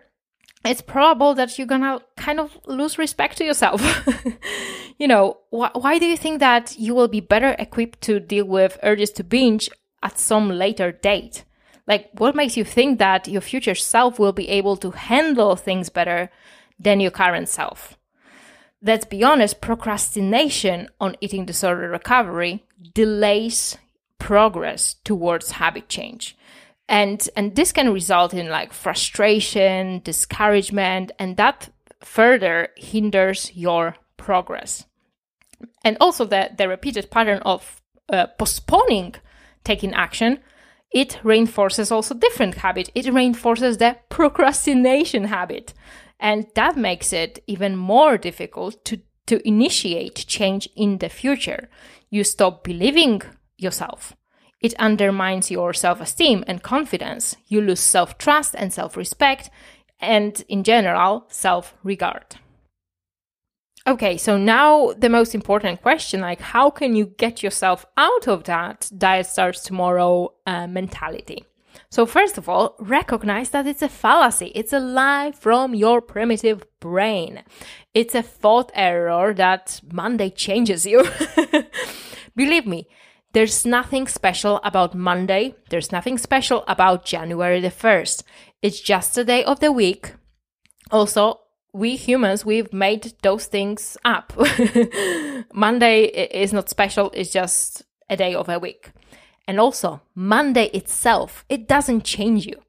it's 0.65 0.81
probable 0.81 1.33
that 1.35 1.57
you're 1.57 1.67
gonna 1.67 1.99
kind 2.15 2.39
of 2.39 2.57
lose 2.65 2.97
respect 2.97 3.37
to 3.37 3.43
yourself. 3.43 3.81
you 4.97 5.07
know, 5.07 5.37
wh- 5.49 5.75
why 5.75 5.99
do 5.99 6.05
you 6.05 6.17
think 6.17 6.39
that 6.39 6.77
you 6.77 6.95
will 6.95 7.07
be 7.07 7.19
better 7.19 7.55
equipped 7.59 8.01
to 8.01 8.19
deal 8.19 8.45
with 8.45 8.79
urges 8.83 9.11
to 9.11 9.23
binge 9.23 9.69
at 10.01 10.19
some 10.19 10.49
later 10.49 10.91
date? 10.91 11.43
Like, 11.85 12.09
what 12.13 12.35
makes 12.35 12.55
you 12.55 12.63
think 12.63 12.99
that 12.99 13.27
your 13.27 13.41
future 13.41 13.75
self 13.75 14.19
will 14.19 14.31
be 14.31 14.47
able 14.47 14.77
to 14.77 14.91
handle 14.91 15.55
things 15.57 15.89
better 15.89 16.29
than 16.79 17.01
your 17.01 17.11
current 17.11 17.49
self? 17.49 17.97
Let's 18.81 19.05
be 19.05 19.23
honest, 19.23 19.61
procrastination 19.61 20.89
on 20.99 21.15
eating 21.19 21.45
disorder 21.45 21.89
recovery 21.89 22.63
delays 22.93 23.77
progress 24.17 24.95
towards 25.03 25.51
habit 25.51 25.89
change 25.89 26.37
and 26.87 27.29
and 27.35 27.55
this 27.55 27.71
can 27.71 27.93
result 27.93 28.33
in 28.33 28.49
like 28.49 28.73
frustration 28.73 30.01
discouragement 30.03 31.11
and 31.19 31.37
that 31.37 31.69
further 32.01 32.69
hinders 32.77 33.51
your 33.55 33.95
progress. 34.17 34.85
And 35.85 35.97
also 35.99 36.25
the, 36.25 36.51
the 36.57 36.67
repeated 36.67 37.09
pattern 37.09 37.41
of 37.45 37.81
uh, 38.09 38.27
postponing 38.37 39.15
taking 39.63 39.93
action 39.93 40.39
it 40.93 41.19
reinforces 41.23 41.91
also 41.91 42.13
different 42.13 42.55
habit. 42.55 42.91
It 42.93 43.11
reinforces 43.11 43.77
the 43.77 43.97
procrastination 44.09 45.25
habit. 45.25 45.73
And 46.19 46.45
that 46.55 46.77
makes 46.77 47.11
it 47.11 47.43
even 47.47 47.75
more 47.75 48.17
difficult 48.17 48.85
to 48.85 49.01
to 49.25 49.45
initiate 49.47 50.25
change 50.27 50.67
in 50.75 50.97
the 50.97 51.07
future. 51.07 51.69
You 52.09 52.25
stop 52.25 52.63
believing 52.63 53.21
yourself 53.57 54.13
it 54.63 54.73
undermines 54.79 55.51
your 55.51 55.73
self 55.73 56.01
esteem 56.01 56.43
and 56.47 56.63
confidence. 56.63 57.35
You 57.47 57.61
lose 57.61 57.81
self 57.81 58.17
trust 58.17 58.55
and 58.57 58.73
self 58.73 58.97
respect, 58.97 59.51
and 59.99 60.43
in 60.47 60.63
general, 60.63 61.25
self 61.27 61.75
regard. 61.83 62.37
Okay, 63.85 64.15
so 64.17 64.37
now 64.37 64.93
the 64.97 65.09
most 65.09 65.35
important 65.35 65.81
question 65.81 66.21
like, 66.21 66.39
how 66.39 66.69
can 66.69 66.95
you 66.95 67.07
get 67.17 67.43
yourself 67.43 67.85
out 67.97 68.29
of 68.29 68.45
that 68.45 68.89
diet 68.97 69.25
starts 69.25 69.61
tomorrow 69.61 70.33
uh, 70.47 70.67
mentality? 70.67 71.43
So, 71.89 72.05
first 72.05 72.37
of 72.37 72.47
all, 72.47 72.75
recognize 72.79 73.49
that 73.49 73.67
it's 73.67 73.81
a 73.81 73.89
fallacy. 73.89 74.51
It's 74.55 74.73
a 74.73 74.79
lie 74.79 75.31
from 75.31 75.75
your 75.75 76.01
primitive 76.01 76.63
brain. 76.79 77.43
It's 77.93 78.15
a 78.15 78.21
thought 78.21 78.71
error 78.73 79.33
that 79.33 79.81
Monday 79.91 80.29
changes 80.29 80.85
you. 80.85 81.05
Believe 82.35 82.65
me, 82.65 82.87
there's 83.33 83.65
nothing 83.65 84.07
special 84.07 84.59
about 84.63 84.93
Monday. 84.93 85.55
There's 85.69 85.91
nothing 85.91 86.17
special 86.17 86.63
about 86.67 87.03
January 87.03 87.59
the 87.59 87.69
1st. 87.69 88.23
It's 88.61 88.79
just 88.79 89.17
a 89.17 89.25
day 89.25 89.43
of 89.43 89.59
the 89.59 89.71
week. 89.71 90.13
Also, 90.91 91.39
we 91.73 91.95
humans, 91.95 92.45
we've 92.45 92.71
made 92.71 93.13
those 93.23 93.47
things 93.47 93.97
up. 94.05 94.33
Monday 95.53 96.03
is 96.03 96.53
not 96.53 96.69
special, 96.69 97.09
it's 97.13 97.31
just 97.31 97.81
a 98.07 98.15
day 98.15 98.35
of 98.35 98.47
a 98.47 98.59
week. 98.59 98.91
And 99.47 99.59
also, 99.59 100.01
Monday 100.13 100.65
itself, 100.65 101.43
it 101.49 101.67
doesn't 101.67 102.03
change 102.03 102.45
you. 102.45 102.61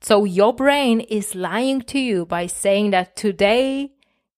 So 0.00 0.24
your 0.24 0.54
brain 0.54 1.00
is 1.00 1.34
lying 1.34 1.82
to 1.82 1.98
you 1.98 2.24
by 2.24 2.46
saying 2.46 2.90
that 2.90 3.14
today 3.14 3.92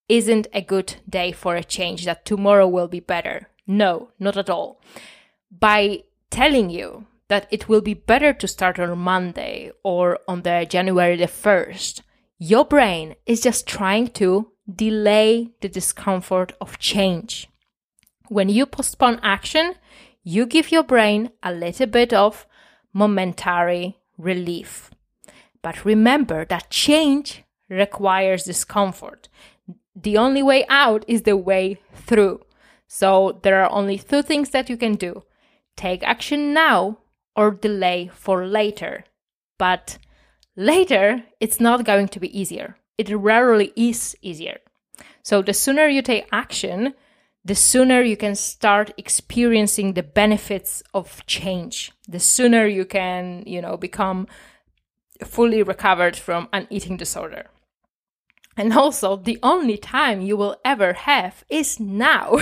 isn't 0.09 0.49
a 0.53 0.63
good 0.63 0.97
day 1.09 1.31
for 1.31 1.55
a 1.55 1.63
change, 1.63 2.05
that 2.07 2.25
tomorrow 2.25 2.67
will 2.67 2.89
be 2.89 3.01
better. 3.01 3.49
No, 3.69 4.11
not 4.19 4.37
at 4.37 4.51
all 4.51 4.81
by 5.51 6.05
telling 6.31 6.71
you 6.71 7.07
that 7.29 7.47
it 7.51 7.69
will 7.69 7.81
be 7.81 7.95
better 7.95 8.33
to 8.33 8.49
start 8.49 8.79
on 8.79 8.99
Monday 8.99 9.71
or 9.83 10.19
on 10.27 10.43
the 10.43 10.67
January 10.69 11.17
the 11.17 11.27
1st, 11.27 12.03
your 12.39 12.65
brain 12.65 13.15
is 13.27 13.41
just 13.41 13.67
trying 13.67 14.09
to 14.09 14.51
delay 14.75 15.51
the 15.61 15.69
discomfort 15.69 16.53
of 16.61 16.79
change. 16.79 17.49
When 18.29 18.49
you 18.49 18.67
postpone 18.67 19.21
action, 19.23 19.75
you 20.23 20.47
give 20.47 20.73
your 20.73 20.83
brain 20.83 21.31
a 21.43 21.53
little 21.53 21.87
bit 21.87 22.13
of 22.13 22.47
momentary 22.93 23.99
relief. 24.19 24.91
But 25.63 25.85
remember 25.85 26.45
that 26.47 26.71
change 26.71 27.45
requires 27.69 28.45
discomfort. 28.45 29.29
The 29.95 30.17
only 30.17 30.43
way 30.43 30.65
out 30.69 31.05
is 31.07 31.23
the 31.23 31.37
way 31.37 31.81
through. 31.95 32.41
So 32.87 33.41
there 33.43 33.63
are 33.63 33.71
only 33.71 33.99
two 33.99 34.23
things 34.23 34.51
that 34.51 34.69
you 34.69 34.77
can 34.77 34.95
do 34.95 35.23
take 35.81 36.03
action 36.03 36.53
now 36.53 36.99
or 37.35 37.51
delay 37.51 38.11
for 38.13 38.47
later. 38.47 39.05
But 39.59 39.99
later, 40.57 41.25
it's 41.41 41.61
not 41.61 41.85
going 41.85 42.09
to 42.09 42.21
be 42.21 42.39
easier. 42.39 42.77
It 42.99 43.09
rarely 43.09 43.73
is 43.77 44.17
easier. 44.21 44.59
So 45.23 45.43
the 45.43 45.55
sooner 45.55 45.87
you 45.87 46.03
take 46.03 46.29
action, 46.33 46.95
the 47.45 47.55
sooner 47.55 48.03
you 48.03 48.17
can 48.17 48.35
start 48.35 48.93
experiencing 48.99 49.95
the 49.95 50.03
benefits 50.03 50.83
of 50.93 51.25
change. 51.27 51.93
The 52.07 52.21
sooner 52.21 52.67
you 52.67 52.85
can, 52.85 53.43
you 53.47 53.63
know, 53.63 53.77
become 53.79 54.27
fully 55.25 55.63
recovered 55.63 56.17
from 56.17 56.49
an 56.53 56.67
eating 56.71 56.97
disorder. 56.99 57.47
And 58.61 58.75
also, 58.75 59.17
the 59.17 59.39
only 59.43 59.79
time 59.79 60.21
you 60.21 60.37
will 60.37 60.55
ever 60.67 60.93
have 60.93 61.45
is 61.49 61.81
now. 61.81 62.37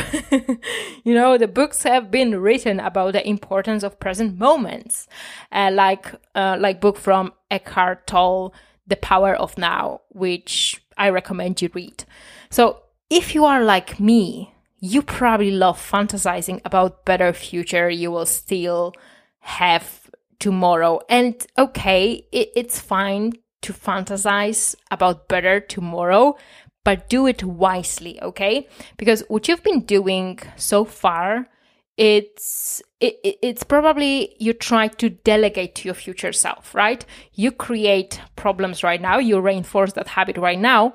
you 1.05 1.15
know, 1.15 1.39
the 1.39 1.47
books 1.47 1.85
have 1.85 2.11
been 2.11 2.41
written 2.41 2.81
about 2.81 3.13
the 3.13 3.25
importance 3.25 3.85
of 3.85 4.01
present 4.01 4.37
moments, 4.37 5.07
uh, 5.53 5.71
like 5.73 6.13
uh, 6.35 6.57
like 6.59 6.81
book 6.81 6.97
from 6.97 7.35
Eckhart 7.53 8.09
Tolle, 8.09 8.53
The 8.89 8.97
Power 8.97 9.33
of 9.33 9.57
Now, 9.57 10.01
which 10.09 10.83
I 10.97 11.11
recommend 11.11 11.63
you 11.63 11.71
read. 11.73 12.05
So, 12.51 12.83
if 13.09 13.37
you 13.37 13.45
are 13.45 13.63
like 13.63 14.01
me, 14.01 14.53
you 14.81 15.03
probably 15.03 15.53
love 15.53 15.79
fantasizing 15.79 16.61
about 16.65 17.05
better 17.05 17.33
future 17.33 17.89
you 17.89 18.11
will 18.11 18.27
still 18.27 18.93
have 19.39 20.11
tomorrow. 20.41 20.99
And 21.09 21.47
okay, 21.57 22.27
it, 22.33 22.49
it's 22.57 22.81
fine 22.81 23.35
to 23.63 23.73
fantasize 23.73 24.75
about 24.91 25.29
better 25.29 25.61
tomorrow, 25.61 26.37
but 26.85 27.09
do 27.09 27.27
it 27.27 27.43
wisely, 27.45 28.21
okay? 28.23 28.69
Because 28.97 29.23
what 29.29 29.49
you've 29.49 29.63
been 29.63 29.81
doing 29.81 30.39
so 30.57 30.85
far, 30.85 31.49
it's 31.97 32.81
it, 33.01 33.19
it's 33.23 33.65
probably 33.65 34.37
you 34.39 34.53
try 34.53 34.89
to 34.89 35.11
delegate 35.11 35.75
to 35.77 35.89
your 35.89 35.95
future 35.95 36.33
self, 36.33 36.75
right? 36.75 37.05
You 37.35 37.51
create 37.51 38.21
problems 38.37 38.83
right 38.83 39.01
now, 39.01 39.19
you 39.19 39.41
reinforce 39.41 39.93
that 39.95 40.09
habit 40.09 40.39
right 40.39 40.59
now, 40.59 40.95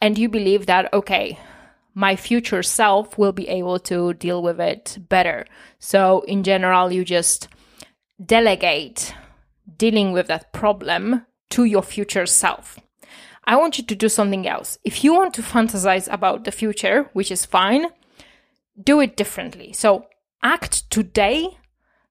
and 0.00 0.16
you 0.16 0.28
believe 0.28 0.66
that 0.66 0.92
okay, 0.92 1.38
my 1.94 2.16
future 2.16 2.62
self 2.62 3.18
will 3.18 3.32
be 3.32 3.48
able 3.48 3.78
to 3.80 4.14
deal 4.14 4.42
with 4.42 4.60
it 4.60 4.98
better. 5.08 5.46
So, 5.78 6.20
in 6.22 6.42
general, 6.44 6.92
you 6.92 7.04
just 7.04 7.48
delegate 8.24 9.14
dealing 9.76 10.12
with 10.12 10.26
that 10.28 10.52
problem 10.52 11.26
to 11.50 11.64
your 11.64 11.82
future 11.82 12.26
self. 12.26 12.78
I 13.44 13.56
want 13.56 13.78
you 13.78 13.84
to 13.84 13.94
do 13.94 14.08
something 14.08 14.46
else. 14.46 14.78
If 14.84 15.02
you 15.02 15.14
want 15.14 15.32
to 15.34 15.42
fantasize 15.42 16.12
about 16.12 16.44
the 16.44 16.52
future, 16.52 17.08
which 17.14 17.30
is 17.30 17.46
fine, 17.46 17.86
do 18.82 19.00
it 19.00 19.16
differently. 19.16 19.72
So, 19.72 20.06
act 20.42 20.88
today 20.90 21.56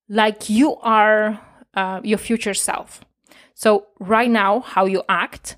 like 0.09 0.49
you 0.49 0.75
are 0.77 1.39
uh, 1.75 2.01
your 2.03 2.17
future 2.17 2.55
self. 2.55 3.01
So, 3.53 3.87
right 3.99 4.29
now, 4.29 4.61
how 4.61 4.85
you 4.85 5.03
act, 5.07 5.57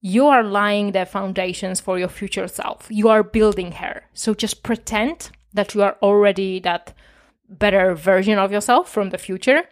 you 0.00 0.26
are 0.26 0.44
laying 0.44 0.92
the 0.92 1.06
foundations 1.06 1.80
for 1.80 1.98
your 1.98 2.08
future 2.08 2.46
self. 2.46 2.86
You 2.90 3.08
are 3.08 3.22
building 3.22 3.72
her. 3.72 4.02
So, 4.12 4.34
just 4.34 4.62
pretend 4.62 5.30
that 5.54 5.74
you 5.74 5.82
are 5.82 5.96
already 6.02 6.60
that 6.60 6.92
better 7.48 7.94
version 7.94 8.38
of 8.38 8.52
yourself 8.52 8.90
from 8.90 9.10
the 9.10 9.18
future 9.18 9.62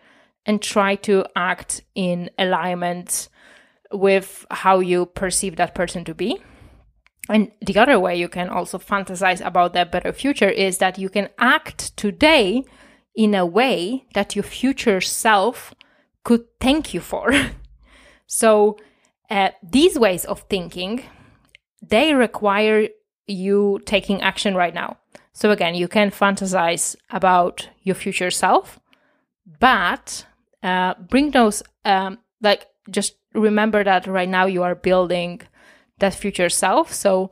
and 0.47 0.63
try 0.63 0.95
to 0.97 1.25
act 1.37 1.83
in 1.95 2.31
alignment 2.39 3.29
with 3.93 4.45
how 4.51 4.81
you 4.81 5.07
perceive 5.07 5.57
that 5.57 5.75
person 5.75 6.05
to 6.05 6.15
be. 6.15 6.41
And 7.29 7.53
the 7.61 7.79
other 7.79 8.01
way 8.01 8.17
you 8.17 8.29
can 8.29 8.49
also 8.49 8.79
fantasize 8.79 9.45
about 9.45 9.75
that 9.75 9.93
better 9.93 10.13
future 10.13 10.49
is 10.49 10.79
that 10.79 10.99
you 10.99 11.09
can 11.09 11.29
act 11.39 11.97
today 11.97 12.65
in 13.15 13.35
a 13.35 13.47
way 13.47 14.07
that 14.15 14.35
your 14.35 14.43
future 14.43 15.01
self 15.01 15.75
could 16.25 16.45
thank 16.61 16.95
you 16.95 17.01
for. 17.01 17.33
so 18.27 18.77
uh, 19.31 19.51
these 19.63 19.99
ways 19.99 20.25
of 20.25 20.41
thinking, 20.43 21.05
they 21.81 22.15
require 22.15 22.89
you 23.27 23.81
taking 23.87 24.21
action 24.21 24.55
right 24.55 24.75
now. 24.75 24.99
So 25.33 25.51
again, 25.51 25.75
you 25.75 25.89
can 25.89 26.11
fantasize 26.11 26.97
about 27.11 27.69
your 27.83 27.95
future 27.95 28.31
self, 28.31 28.79
but 29.59 30.27
uh, 30.63 30.95
bring 31.09 31.31
those 31.31 31.63
um, 31.85 32.19
like 32.41 32.67
just 32.91 33.15
remember 33.35 33.85
that 33.85 34.07
right 34.07 34.29
now 34.29 34.47
you 34.47 34.63
are 34.63 34.75
building 34.75 35.43
that 35.99 36.15
future 36.15 36.49
self. 36.49 36.93
So 36.93 37.31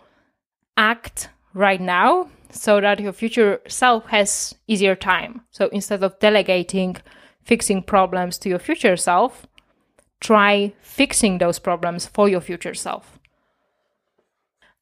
act 0.77 1.29
right 1.55 1.81
now 1.81 2.29
so 2.51 2.81
that 2.81 3.01
your 3.01 3.13
future 3.13 3.61
self 3.69 4.07
has 4.07 4.55
easier 4.67 4.95
time. 4.95 5.43
So 5.51 5.69
instead 5.69 6.03
of 6.03 6.19
delegating 6.19 6.97
fixing 7.43 7.83
problems 7.83 8.39
to 8.39 8.49
your 8.49 8.59
future 8.59 8.97
self, 8.97 9.47
try 10.21 10.73
fixing 10.83 11.39
those 11.39 11.59
problems 11.59 12.07
for 12.07 12.29
your 12.29 12.41
future 12.41 12.75
self. 12.75 13.19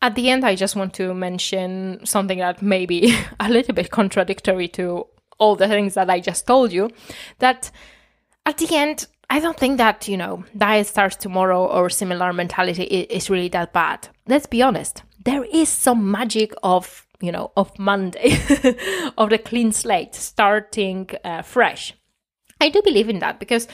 At 0.00 0.14
the 0.14 0.30
end, 0.30 0.44
I 0.44 0.54
just 0.54 0.76
want 0.76 0.94
to 0.94 1.12
mention 1.12 2.00
something 2.04 2.38
that 2.38 2.62
may 2.62 2.86
be 2.86 3.16
a 3.40 3.48
little 3.48 3.74
bit 3.74 3.90
contradictory 3.90 4.68
to 4.68 5.06
all 5.38 5.56
the 5.56 5.68
things 5.68 5.94
that 5.94 6.10
I 6.10 6.20
just 6.20 6.46
told 6.46 6.72
you. 6.72 6.90
That 7.38 7.70
at 8.46 8.58
the 8.58 8.74
end, 8.74 9.06
I 9.30 9.40
don't 9.40 9.58
think 9.58 9.76
that, 9.76 10.08
you 10.08 10.16
know, 10.16 10.44
diet 10.56 10.86
starts 10.86 11.16
tomorrow 11.16 11.66
or 11.66 11.90
similar 11.90 12.32
mentality 12.32 12.84
is 12.84 13.28
really 13.28 13.48
that 13.48 13.72
bad. 13.72 14.08
Let's 14.26 14.46
be 14.46 14.62
honest. 14.62 15.02
There 15.24 15.44
is 15.44 15.68
some 15.68 16.10
magic 16.10 16.54
of, 16.62 17.06
you 17.20 17.30
know, 17.30 17.52
of 17.56 17.78
Monday, 17.78 18.32
of 19.18 19.28
the 19.28 19.38
clean 19.38 19.72
slate, 19.72 20.14
starting 20.14 21.10
uh, 21.24 21.42
fresh. 21.42 21.92
I 22.60 22.70
do 22.70 22.80
believe 22.82 23.10
in 23.10 23.18
that 23.18 23.38
because 23.38 23.68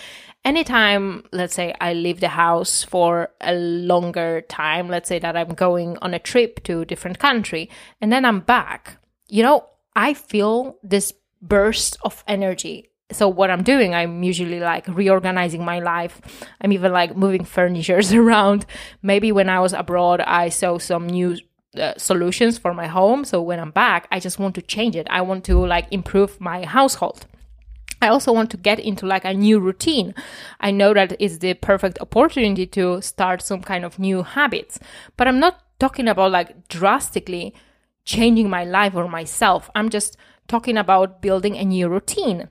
anytime, 0.44 1.25
let's 1.30 1.54
say, 1.54 1.73
I 1.80 1.94
leave 1.94 2.20
the 2.20 2.28
house 2.28 2.82
for 2.82 3.30
a 3.40 3.54
longer 3.54 4.42
time, 4.42 4.88
let's 4.88 5.08
say 5.08 5.20
that 5.20 5.37
I'm 5.37 5.54
going 5.54 5.96
on 6.02 6.14
a 6.14 6.18
trip 6.18 6.64
to 6.64 6.80
a 6.80 6.87
different 6.87 7.20
country 7.20 7.70
and 8.00 8.12
then 8.12 8.25
I'm 8.25 8.40
back, 8.40 8.99
you 9.28 9.42
know, 9.44 9.66
I 9.94 10.14
feel 10.14 10.78
this 10.82 11.12
burst 11.40 11.96
of 12.02 12.25
energy 12.26 12.90
so 13.14 13.28
what 13.28 13.50
i'm 13.50 13.62
doing 13.62 13.94
i'm 13.94 14.23
usually 14.23 14.61
like 14.61 14.87
reorganizing 14.88 15.64
my 15.64 15.78
life. 15.80 16.21
I'm 16.60 16.73
even 16.73 16.93
like 16.93 17.17
moving 17.17 17.45
furnitures 17.45 18.12
around. 18.23 18.67
Maybe 19.02 19.32
when 19.32 19.49
i 19.49 19.60
was 19.60 19.73
abroad 19.73 20.21
i 20.21 20.49
saw 20.49 20.78
some 20.78 21.06
new 21.06 21.36
uh, 21.78 21.95
solutions 21.97 22.56
for 22.56 22.73
my 22.73 22.86
home. 22.86 23.25
So 23.25 23.41
when 23.43 23.60
i'm 23.60 23.71
back 23.71 24.08
i 24.10 24.21
just 24.21 24.38
want 24.38 24.54
to 24.56 24.62
change 24.62 24.97
it. 24.97 25.06
I 25.10 25.23
want 25.23 25.45
to 25.45 25.65
like 25.65 25.86
improve 25.91 26.41
my 26.41 26.65
household. 26.65 27.26
I 28.02 28.08
also 28.08 28.32
want 28.32 28.50
to 28.50 28.58
get 28.58 28.78
into 28.78 29.06
like 29.06 29.25
a 29.25 29.32
new 29.32 29.58
routine. 29.58 30.15
I 30.60 30.71
know 30.71 30.93
that 30.93 31.17
it's 31.19 31.38
the 31.38 31.54
perfect 31.54 31.99
opportunity 32.00 32.67
to 32.67 33.00
start 33.00 33.41
some 33.41 33.62
kind 33.62 33.82
of 33.82 33.99
new 33.99 34.23
habits, 34.23 34.78
but 35.17 35.26
I'm 35.26 35.41
not 35.41 35.62
talking 35.78 36.06
about 36.08 36.30
like 36.30 36.69
drastically 36.69 37.54
changing 38.04 38.50
my 38.50 38.65
life 38.65 38.95
or 38.95 39.08
myself. 39.08 39.71
I'm 39.75 39.88
just 39.88 40.19
talking 40.49 40.76
about 40.76 41.23
building 41.23 41.56
a 41.56 41.65
new 41.65 41.88
routine 41.88 42.49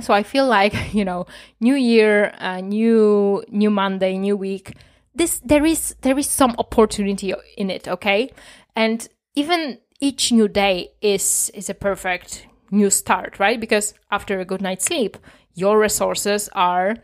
so 0.00 0.14
i 0.14 0.22
feel 0.22 0.46
like 0.46 0.74
you 0.94 1.04
know 1.04 1.26
new 1.60 1.74
year 1.74 2.32
uh, 2.38 2.60
new 2.60 3.42
new 3.48 3.70
monday 3.70 4.16
new 4.18 4.36
week 4.36 4.74
this 5.18 5.40
there 5.44 5.66
is 5.66 5.94
there 6.00 6.18
is 6.18 6.30
some 6.30 6.54
opportunity 6.58 7.34
in 7.56 7.70
it 7.70 7.86
okay? 7.88 8.30
And 8.74 9.06
even 9.34 9.78
each 10.00 10.32
new 10.32 10.48
day 10.48 10.92
is 11.02 11.50
is 11.54 11.68
a 11.68 11.74
perfect 11.74 12.46
new 12.70 12.90
start 12.90 13.38
right? 13.38 13.60
Because 13.60 13.94
after 14.10 14.40
a 14.40 14.44
good 14.44 14.62
night's 14.62 14.86
sleep 14.86 15.18
your 15.54 15.78
resources 15.78 16.48
are 16.52 16.94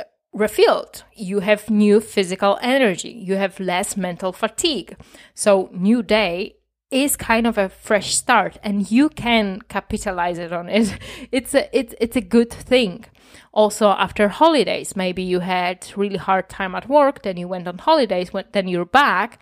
uh, 0.00 0.04
refilled. 0.32 1.04
You 1.14 1.38
have 1.38 1.70
new 1.70 2.00
physical 2.00 2.58
energy. 2.60 3.10
You 3.10 3.36
have 3.36 3.60
less 3.60 3.96
mental 3.96 4.32
fatigue. 4.32 4.96
So 5.34 5.70
new 5.72 6.02
day 6.02 6.56
is 6.92 7.16
kind 7.16 7.46
of 7.46 7.56
a 7.58 7.68
fresh 7.68 8.14
start 8.14 8.58
and 8.62 8.90
you 8.90 9.08
can 9.08 9.60
capitalize 9.68 10.38
it 10.38 10.52
on 10.52 10.68
it. 10.68 10.98
It's 11.32 11.54
a 11.54 11.76
it's, 11.76 11.94
it's 12.00 12.16
a 12.16 12.20
good 12.20 12.52
thing. 12.52 13.06
Also 13.52 13.88
after 13.88 14.28
holidays 14.28 14.94
maybe 14.94 15.22
you 15.22 15.40
had 15.40 15.86
really 15.96 16.18
hard 16.18 16.48
time 16.48 16.74
at 16.74 16.88
work 16.88 17.22
then 17.22 17.36
you 17.36 17.48
went 17.48 17.66
on 17.66 17.78
holidays 17.78 18.30
then 18.52 18.68
you're 18.68 18.84
back. 18.84 19.40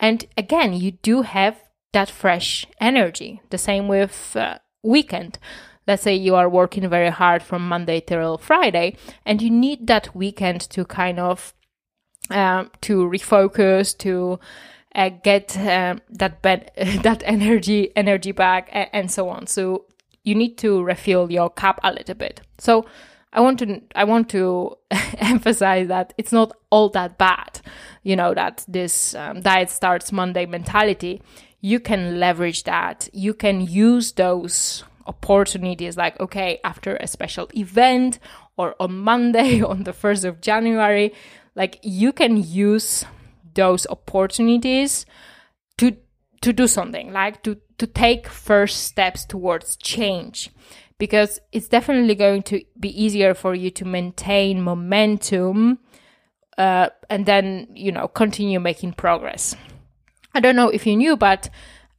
And 0.00 0.26
again 0.36 0.72
you 0.72 0.92
do 0.92 1.22
have 1.22 1.62
that 1.92 2.10
fresh 2.10 2.66
energy. 2.80 3.40
The 3.50 3.58
same 3.58 3.88
with 3.88 4.36
uh, 4.36 4.58
weekend. 4.82 5.38
Let's 5.86 6.02
say 6.02 6.14
you 6.14 6.34
are 6.34 6.48
working 6.50 6.88
very 6.88 7.10
hard 7.10 7.42
from 7.42 7.66
monday 7.66 8.00
till 8.00 8.36
friday 8.36 8.96
and 9.24 9.40
you 9.40 9.50
need 9.50 9.86
that 9.86 10.14
weekend 10.14 10.60
to 10.60 10.84
kind 10.84 11.18
of 11.18 11.54
um, 12.30 12.70
to 12.82 13.08
refocus 13.08 13.96
to 13.98 14.38
uh, 14.98 15.10
get 15.10 15.56
um, 15.56 16.00
that 16.10 16.42
that 17.02 17.22
energy 17.24 17.92
energy 17.96 18.32
back 18.32 18.68
and, 18.72 18.88
and 18.92 19.10
so 19.10 19.28
on. 19.28 19.46
So 19.46 19.84
you 20.24 20.34
need 20.34 20.58
to 20.58 20.82
refill 20.82 21.30
your 21.30 21.48
cup 21.48 21.78
a 21.84 21.92
little 21.92 22.16
bit. 22.16 22.42
So 22.58 22.84
I 23.32 23.40
want 23.40 23.60
to 23.60 23.80
I 23.94 24.04
want 24.04 24.28
to 24.30 24.76
emphasize 25.18 25.86
that 25.88 26.14
it's 26.18 26.32
not 26.32 26.52
all 26.70 26.88
that 26.90 27.16
bad. 27.16 27.60
You 28.02 28.16
know 28.16 28.34
that 28.34 28.64
this 28.66 29.14
um, 29.14 29.40
diet 29.40 29.70
starts 29.70 30.10
Monday 30.10 30.46
mentality. 30.46 31.22
You 31.60 31.78
can 31.78 32.18
leverage 32.18 32.64
that. 32.64 33.08
You 33.12 33.34
can 33.34 33.60
use 33.60 34.12
those 34.12 34.84
opportunities 35.06 35.96
like 35.96 36.18
okay 36.20 36.58
after 36.64 36.96
a 36.96 37.06
special 37.06 37.48
event 37.54 38.18
or 38.56 38.74
on 38.80 38.98
Monday 38.98 39.62
on 39.72 39.84
the 39.84 39.92
1st 39.92 40.24
of 40.26 40.40
January 40.42 41.14
like 41.54 41.78
you 41.82 42.12
can 42.12 42.36
use 42.36 43.06
those 43.58 43.86
opportunities 43.90 45.04
to 45.78 45.96
to 46.40 46.52
do 46.52 46.66
something 46.68 47.12
like 47.12 47.42
to 47.42 47.56
to 47.78 47.86
take 47.86 48.28
first 48.28 48.84
steps 48.84 49.24
towards 49.24 49.76
change. 49.76 50.50
Because 50.98 51.38
it's 51.52 51.68
definitely 51.68 52.16
going 52.16 52.42
to 52.44 52.62
be 52.78 52.90
easier 53.04 53.32
for 53.34 53.54
you 53.54 53.70
to 53.70 53.84
maintain 53.84 54.60
momentum 54.62 55.78
uh, 56.56 56.88
and 57.08 57.24
then 57.26 57.68
you 57.74 57.92
know 57.92 58.08
continue 58.08 58.60
making 58.60 58.92
progress. 58.94 59.54
I 60.34 60.40
don't 60.40 60.56
know 60.56 60.68
if 60.68 60.86
you 60.86 60.96
knew 60.96 61.16
but 61.16 61.50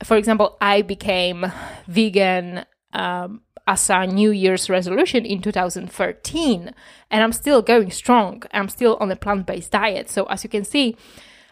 for 0.03 0.15
example 0.15 0.55
i 0.61 0.81
became 0.81 1.45
vegan 1.87 2.63
um, 2.93 3.41
as 3.67 3.89
a 3.89 4.07
new 4.07 4.31
year's 4.31 4.69
resolution 4.69 5.25
in 5.25 5.41
2013 5.41 6.73
and 7.11 7.23
i'm 7.23 7.33
still 7.33 7.61
going 7.61 7.91
strong. 7.91 8.43
I'm 8.53 8.69
still 8.69 8.97
on 8.99 9.11
a 9.11 9.15
plant-based 9.15 9.71
diet. 9.71 10.09
So 10.09 10.23
as 10.25 10.43
you 10.43 10.49
can 10.49 10.63
see 10.63 10.95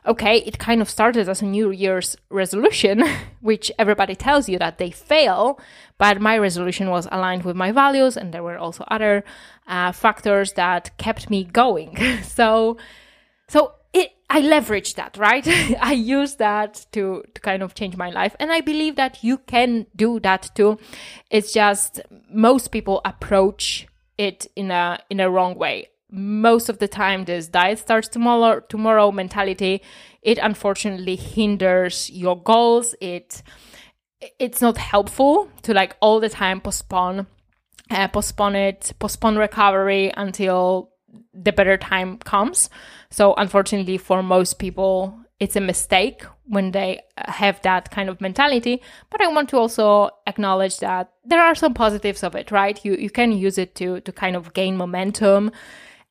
okay, 0.07 0.37
it 0.37 0.57
kind 0.57 0.81
of 0.81 0.89
started 0.89 1.27
as 1.27 1.41
a 1.41 1.45
New 1.45 1.69
Year's 1.69 2.15
resolution, 2.29 3.03
which 3.41 3.71
everybody 3.77 4.15
tells 4.15 4.47
you 4.47 4.57
that 4.59 4.77
they 4.77 4.91
fail, 4.91 5.59
but 5.97 6.21
my 6.21 6.37
resolution 6.37 6.89
was 6.89 7.07
aligned 7.11 7.43
with 7.43 7.55
my 7.55 7.71
values, 7.71 8.17
and 8.17 8.33
there 8.33 8.43
were 8.43 8.57
also 8.57 8.83
other 8.87 9.23
uh, 9.67 9.91
factors 9.91 10.53
that 10.53 10.97
kept 10.97 11.29
me 11.29 11.43
going. 11.43 11.97
so, 12.23 12.77
so 13.47 13.73
it, 13.93 14.11
I 14.29 14.41
leveraged 14.41 14.95
that, 14.95 15.17
right? 15.17 15.45
I 15.81 15.93
used 15.93 16.39
that 16.39 16.85
to 16.93 17.23
to 17.33 17.41
kind 17.41 17.61
of 17.61 17.75
change 17.75 17.97
my 17.97 18.09
life, 18.09 18.35
and 18.39 18.51
I 18.51 18.61
believe 18.61 18.95
that 18.95 19.23
you 19.23 19.37
can 19.37 19.87
do 19.95 20.19
that 20.21 20.51
too. 20.55 20.79
It's 21.29 21.51
just 21.51 22.01
most 22.31 22.71
people 22.71 23.01
approach 23.03 23.87
it 24.17 24.47
in 24.55 24.71
a 24.71 24.99
in 25.09 25.19
a 25.19 25.29
wrong 25.29 25.55
way 25.55 25.89
most 26.09 26.69
of 26.69 26.79
the 26.79 26.87
time 26.87 27.25
this 27.25 27.47
diet 27.47 27.79
starts 27.79 28.07
tomorrow 28.07 28.61
tomorrow 28.61 29.11
mentality 29.11 29.81
it 30.27 30.37
unfortunately 30.39 31.15
hinders 31.15 32.09
your 32.09 32.41
goals. 32.41 32.93
It 32.99 33.41
it's 34.39 34.61
not 34.61 34.77
helpful 34.77 35.49
to 35.61 35.73
like 35.73 35.95
all 36.01 36.19
the 36.19 36.27
time 36.27 36.59
postpone 36.59 37.27
uh, 37.89 38.07
postpone 38.09 38.55
it 38.55 38.91
postpone 38.99 39.37
recovery 39.37 40.11
until 40.17 40.91
the 41.33 41.53
better 41.53 41.77
time 41.77 42.17
comes. 42.17 42.69
So 43.09 43.35
unfortunately 43.35 43.97
for 43.97 44.21
most 44.21 44.59
people 44.59 45.17
it's 45.39 45.55
a 45.55 45.61
mistake 45.61 46.23
when 46.45 46.71
they 46.71 46.99
have 47.15 47.61
that 47.61 47.89
kind 47.91 48.09
of 48.09 48.19
mentality. 48.19 48.81
But 49.09 49.21
i 49.21 49.27
want 49.27 49.47
to 49.49 49.57
also 49.57 50.09
acknowledge 50.25 50.79
that 50.79 51.11
there 51.23 51.41
are 51.41 51.55
some 51.55 51.73
positives 51.73 52.21
of 52.21 52.35
it 52.35 52.51
right? 52.51 52.83
You 52.83 52.95
you 52.95 53.09
can 53.09 53.31
use 53.31 53.57
it 53.57 53.75
to 53.75 54.01
to 54.01 54.11
kind 54.11 54.35
of 54.35 54.53
gain 54.53 54.75
momentum 54.75 55.51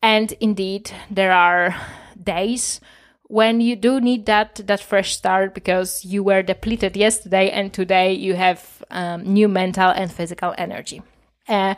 and 0.02 0.32
indeed 0.40 0.90
there 1.11 1.32
are 1.32 1.74
days 2.22 2.80
when 3.28 3.61
you 3.61 3.74
do 3.74 4.00
need 4.00 4.26
that 4.26 4.61
that 4.66 4.80
fresh 4.80 5.16
start 5.16 5.54
because 5.54 6.04
you 6.04 6.22
were 6.22 6.42
depleted 6.42 6.96
yesterday 6.96 7.50
and 7.50 7.72
today 7.72 8.12
you 8.12 8.35
have 8.35 8.85
um, 8.90 9.22
new 9.24 9.48
mental 9.48 9.90
and 9.90 10.12
physical 10.12 10.54
energy. 10.56 11.02
Uh, 11.48 11.74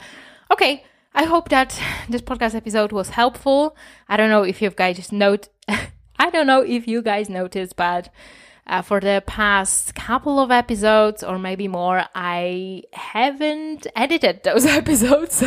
okay. 0.50 0.84
I 1.14 1.24
hope 1.24 1.48
that 1.48 1.80
this 2.08 2.22
podcast 2.22 2.54
episode 2.54 2.92
was 2.92 3.10
helpful. 3.10 3.74
I 4.08 4.16
don't 4.16 4.28
know 4.28 4.42
if 4.42 4.60
you 4.62 4.70
guys 4.70 5.10
note 5.10 5.48
i 6.18 6.30
don't 6.30 6.46
know 6.46 6.62
if 6.62 6.86
you 6.88 7.02
guys 7.02 7.28
noticed 7.28 7.76
but 7.76 8.08
uh, 8.68 8.82
for 8.82 9.00
the 9.00 9.22
past 9.26 9.94
couple 9.94 10.38
of 10.38 10.50
episodes 10.50 11.22
or 11.22 11.38
maybe 11.38 11.68
more, 11.68 12.04
I 12.14 12.82
haven't 12.92 13.86
edited 13.96 14.42
those 14.44 14.66
episodes. 14.80 15.42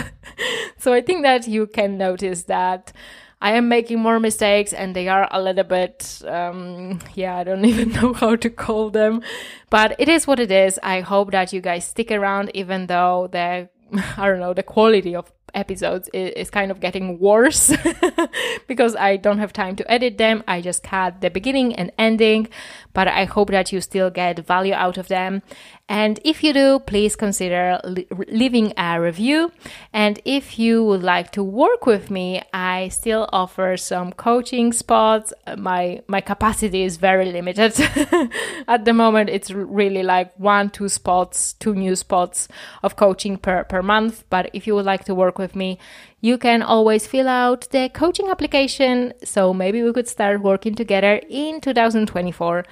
so 0.78 0.94
I 0.94 1.02
think 1.02 1.24
that 1.24 1.48
you 1.48 1.68
can 1.68 1.98
notice 1.98 2.44
that 2.44 2.94
I 3.42 3.54
am 3.54 3.68
making 3.70 4.00
more 4.00 4.20
mistakes 4.20 4.72
and 4.72 4.96
they 4.96 5.08
are 5.08 5.28
a 5.32 5.42
little 5.42 5.64
bit, 5.64 6.22
um, 6.28 7.00
yeah, 7.16 7.38
I 7.38 7.44
don't 7.44 7.66
even 7.74 7.92
know 7.92 8.14
how 8.14 8.36
to 8.36 8.50
call 8.50 8.92
them, 8.92 9.22
but 9.70 9.96
it 10.00 10.08
is 10.08 10.28
what 10.28 10.40
it 10.40 10.52
is. 10.52 10.80
I 10.84 11.02
hope 11.02 11.32
that 11.32 11.52
you 11.52 11.62
guys 11.62 11.88
stick 11.88 12.12
around, 12.12 12.52
even 12.54 12.88
though 12.88 13.30
the, 13.32 13.70
I 14.18 14.28
don't 14.28 14.40
know, 14.40 14.54
the 14.54 14.64
quality 14.64 15.16
of 15.16 15.32
episodes 15.54 16.10
is, 16.14 16.50
kind 16.50 16.72
of 16.72 16.80
getting 16.80 17.20
worse 17.20 17.74
because 18.68 18.96
I 18.96 19.18
don't 19.18 19.40
have 19.40 19.54
time 19.54 19.76
to 19.78 19.92
edit 19.92 20.18
them. 20.18 20.44
I 20.48 20.62
just 20.62 20.84
cut 20.84 21.22
the 21.22 21.30
beginning 21.30 21.74
and 21.76 21.92
ending, 21.98 22.50
but 22.94 23.08
I 23.08 23.26
hope 23.26 23.50
that 23.52 23.72
you 23.72 23.80
still 23.82 24.10
get 24.10 24.40
value 24.40 24.74
out 24.74 24.98
of 24.98 25.08
them. 25.08 25.42
And 25.92 26.22
if 26.24 26.42
you 26.42 26.54
do, 26.54 26.80
please 26.80 27.18
consider 27.18 27.82
leaving 28.30 28.72
a 28.78 29.02
review. 29.02 29.52
And 29.92 30.22
if 30.24 30.58
you 30.58 30.86
would 30.86 31.04
like 31.04 31.32
to 31.32 31.44
work 31.44 31.86
with 31.86 32.10
me, 32.10 32.42
I 32.54 32.88
still 32.88 33.28
offer 33.34 33.76
some 33.76 34.14
coaching 34.14 34.72
spots. 34.72 35.34
My 35.58 36.02
my 36.08 36.22
capacity 36.22 36.84
is 36.84 36.96
very 36.96 37.30
limited 37.34 37.74
at 38.70 38.86
the 38.86 38.94
moment. 38.94 39.30
It's 39.30 39.52
really 39.52 40.02
like 40.02 40.32
one, 40.40 40.70
two 40.70 40.88
spots, 40.88 41.52
two 41.60 41.76
new 41.76 41.98
spots 41.98 42.48
of 42.84 42.96
coaching 42.96 43.36
per 43.36 43.66
per 43.66 43.82
month. 43.82 44.24
But 44.30 44.50
if 44.54 44.68
you 44.68 44.76
would 44.76 44.86
like 44.86 45.04
to 45.06 45.14
work 45.14 45.38
with 45.38 45.58
me, 45.58 45.78
you 46.22 46.38
can 46.38 46.62
always 46.62 47.06
fill 47.06 47.28
out 47.28 47.68
the 47.72 47.90
coaching 47.90 48.30
application. 48.30 49.14
So 49.26 49.54
maybe 49.54 49.84
we 49.84 49.92
could 49.92 50.08
start 50.08 50.42
working 50.42 50.74
together 50.74 51.20
in 51.28 51.60
2024. 51.60 52.64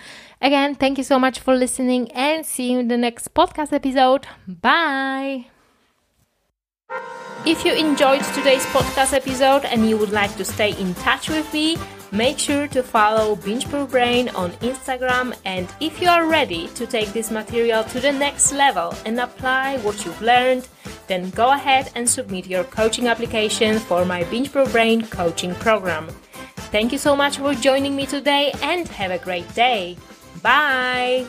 Again, 0.41 0.75
thank 0.75 0.97
you 0.97 1.03
so 1.03 1.19
much 1.19 1.39
for 1.39 1.53
listening 1.53 2.11
and 2.13 2.45
see 2.45 2.71
you 2.71 2.79
in 2.79 2.87
the 2.87 2.97
next 2.97 3.33
podcast 3.33 3.73
episode. 3.73 4.25
Bye. 4.47 5.47
If 7.45 7.65
you 7.65 7.73
enjoyed 7.73 8.23
today's 8.33 8.65
podcast 8.67 9.13
episode 9.13 9.65
and 9.65 9.89
you 9.89 9.97
would 9.97 10.11
like 10.11 10.35
to 10.37 10.45
stay 10.45 10.71
in 10.79 10.93
touch 10.95 11.29
with 11.29 11.51
me, 11.53 11.77
make 12.11 12.39
sure 12.39 12.67
to 12.67 12.83
follow 12.83 13.35
Binge 13.35 13.69
Brain 13.69 14.29
on 14.29 14.51
Instagram. 14.59 15.35
And 15.45 15.67
if 15.81 16.01
you 16.01 16.09
are 16.09 16.25
ready 16.25 16.67
to 16.69 16.87
take 16.87 17.09
this 17.09 17.31
material 17.31 17.83
to 17.85 17.99
the 17.99 18.11
next 18.11 18.53
level 18.53 18.93
and 19.05 19.19
apply 19.19 19.77
what 19.79 20.05
you've 20.05 20.21
learned, 20.21 20.67
then 21.07 21.29
go 21.31 21.51
ahead 21.51 21.91
and 21.95 22.09
submit 22.09 22.47
your 22.47 22.63
coaching 22.63 23.07
application 23.07 23.79
for 23.79 24.05
my 24.05 24.23
Binge 24.25 24.51
Brain 24.51 25.05
coaching 25.07 25.53
program. 25.55 26.07
Thank 26.71 26.91
you 26.91 26.97
so 26.97 27.15
much 27.15 27.37
for 27.39 27.53
joining 27.55 27.95
me 27.95 28.05
today 28.05 28.53
and 28.61 28.87
have 28.89 29.11
a 29.11 29.17
great 29.17 29.53
day. 29.55 29.97
Bye! 30.41 31.25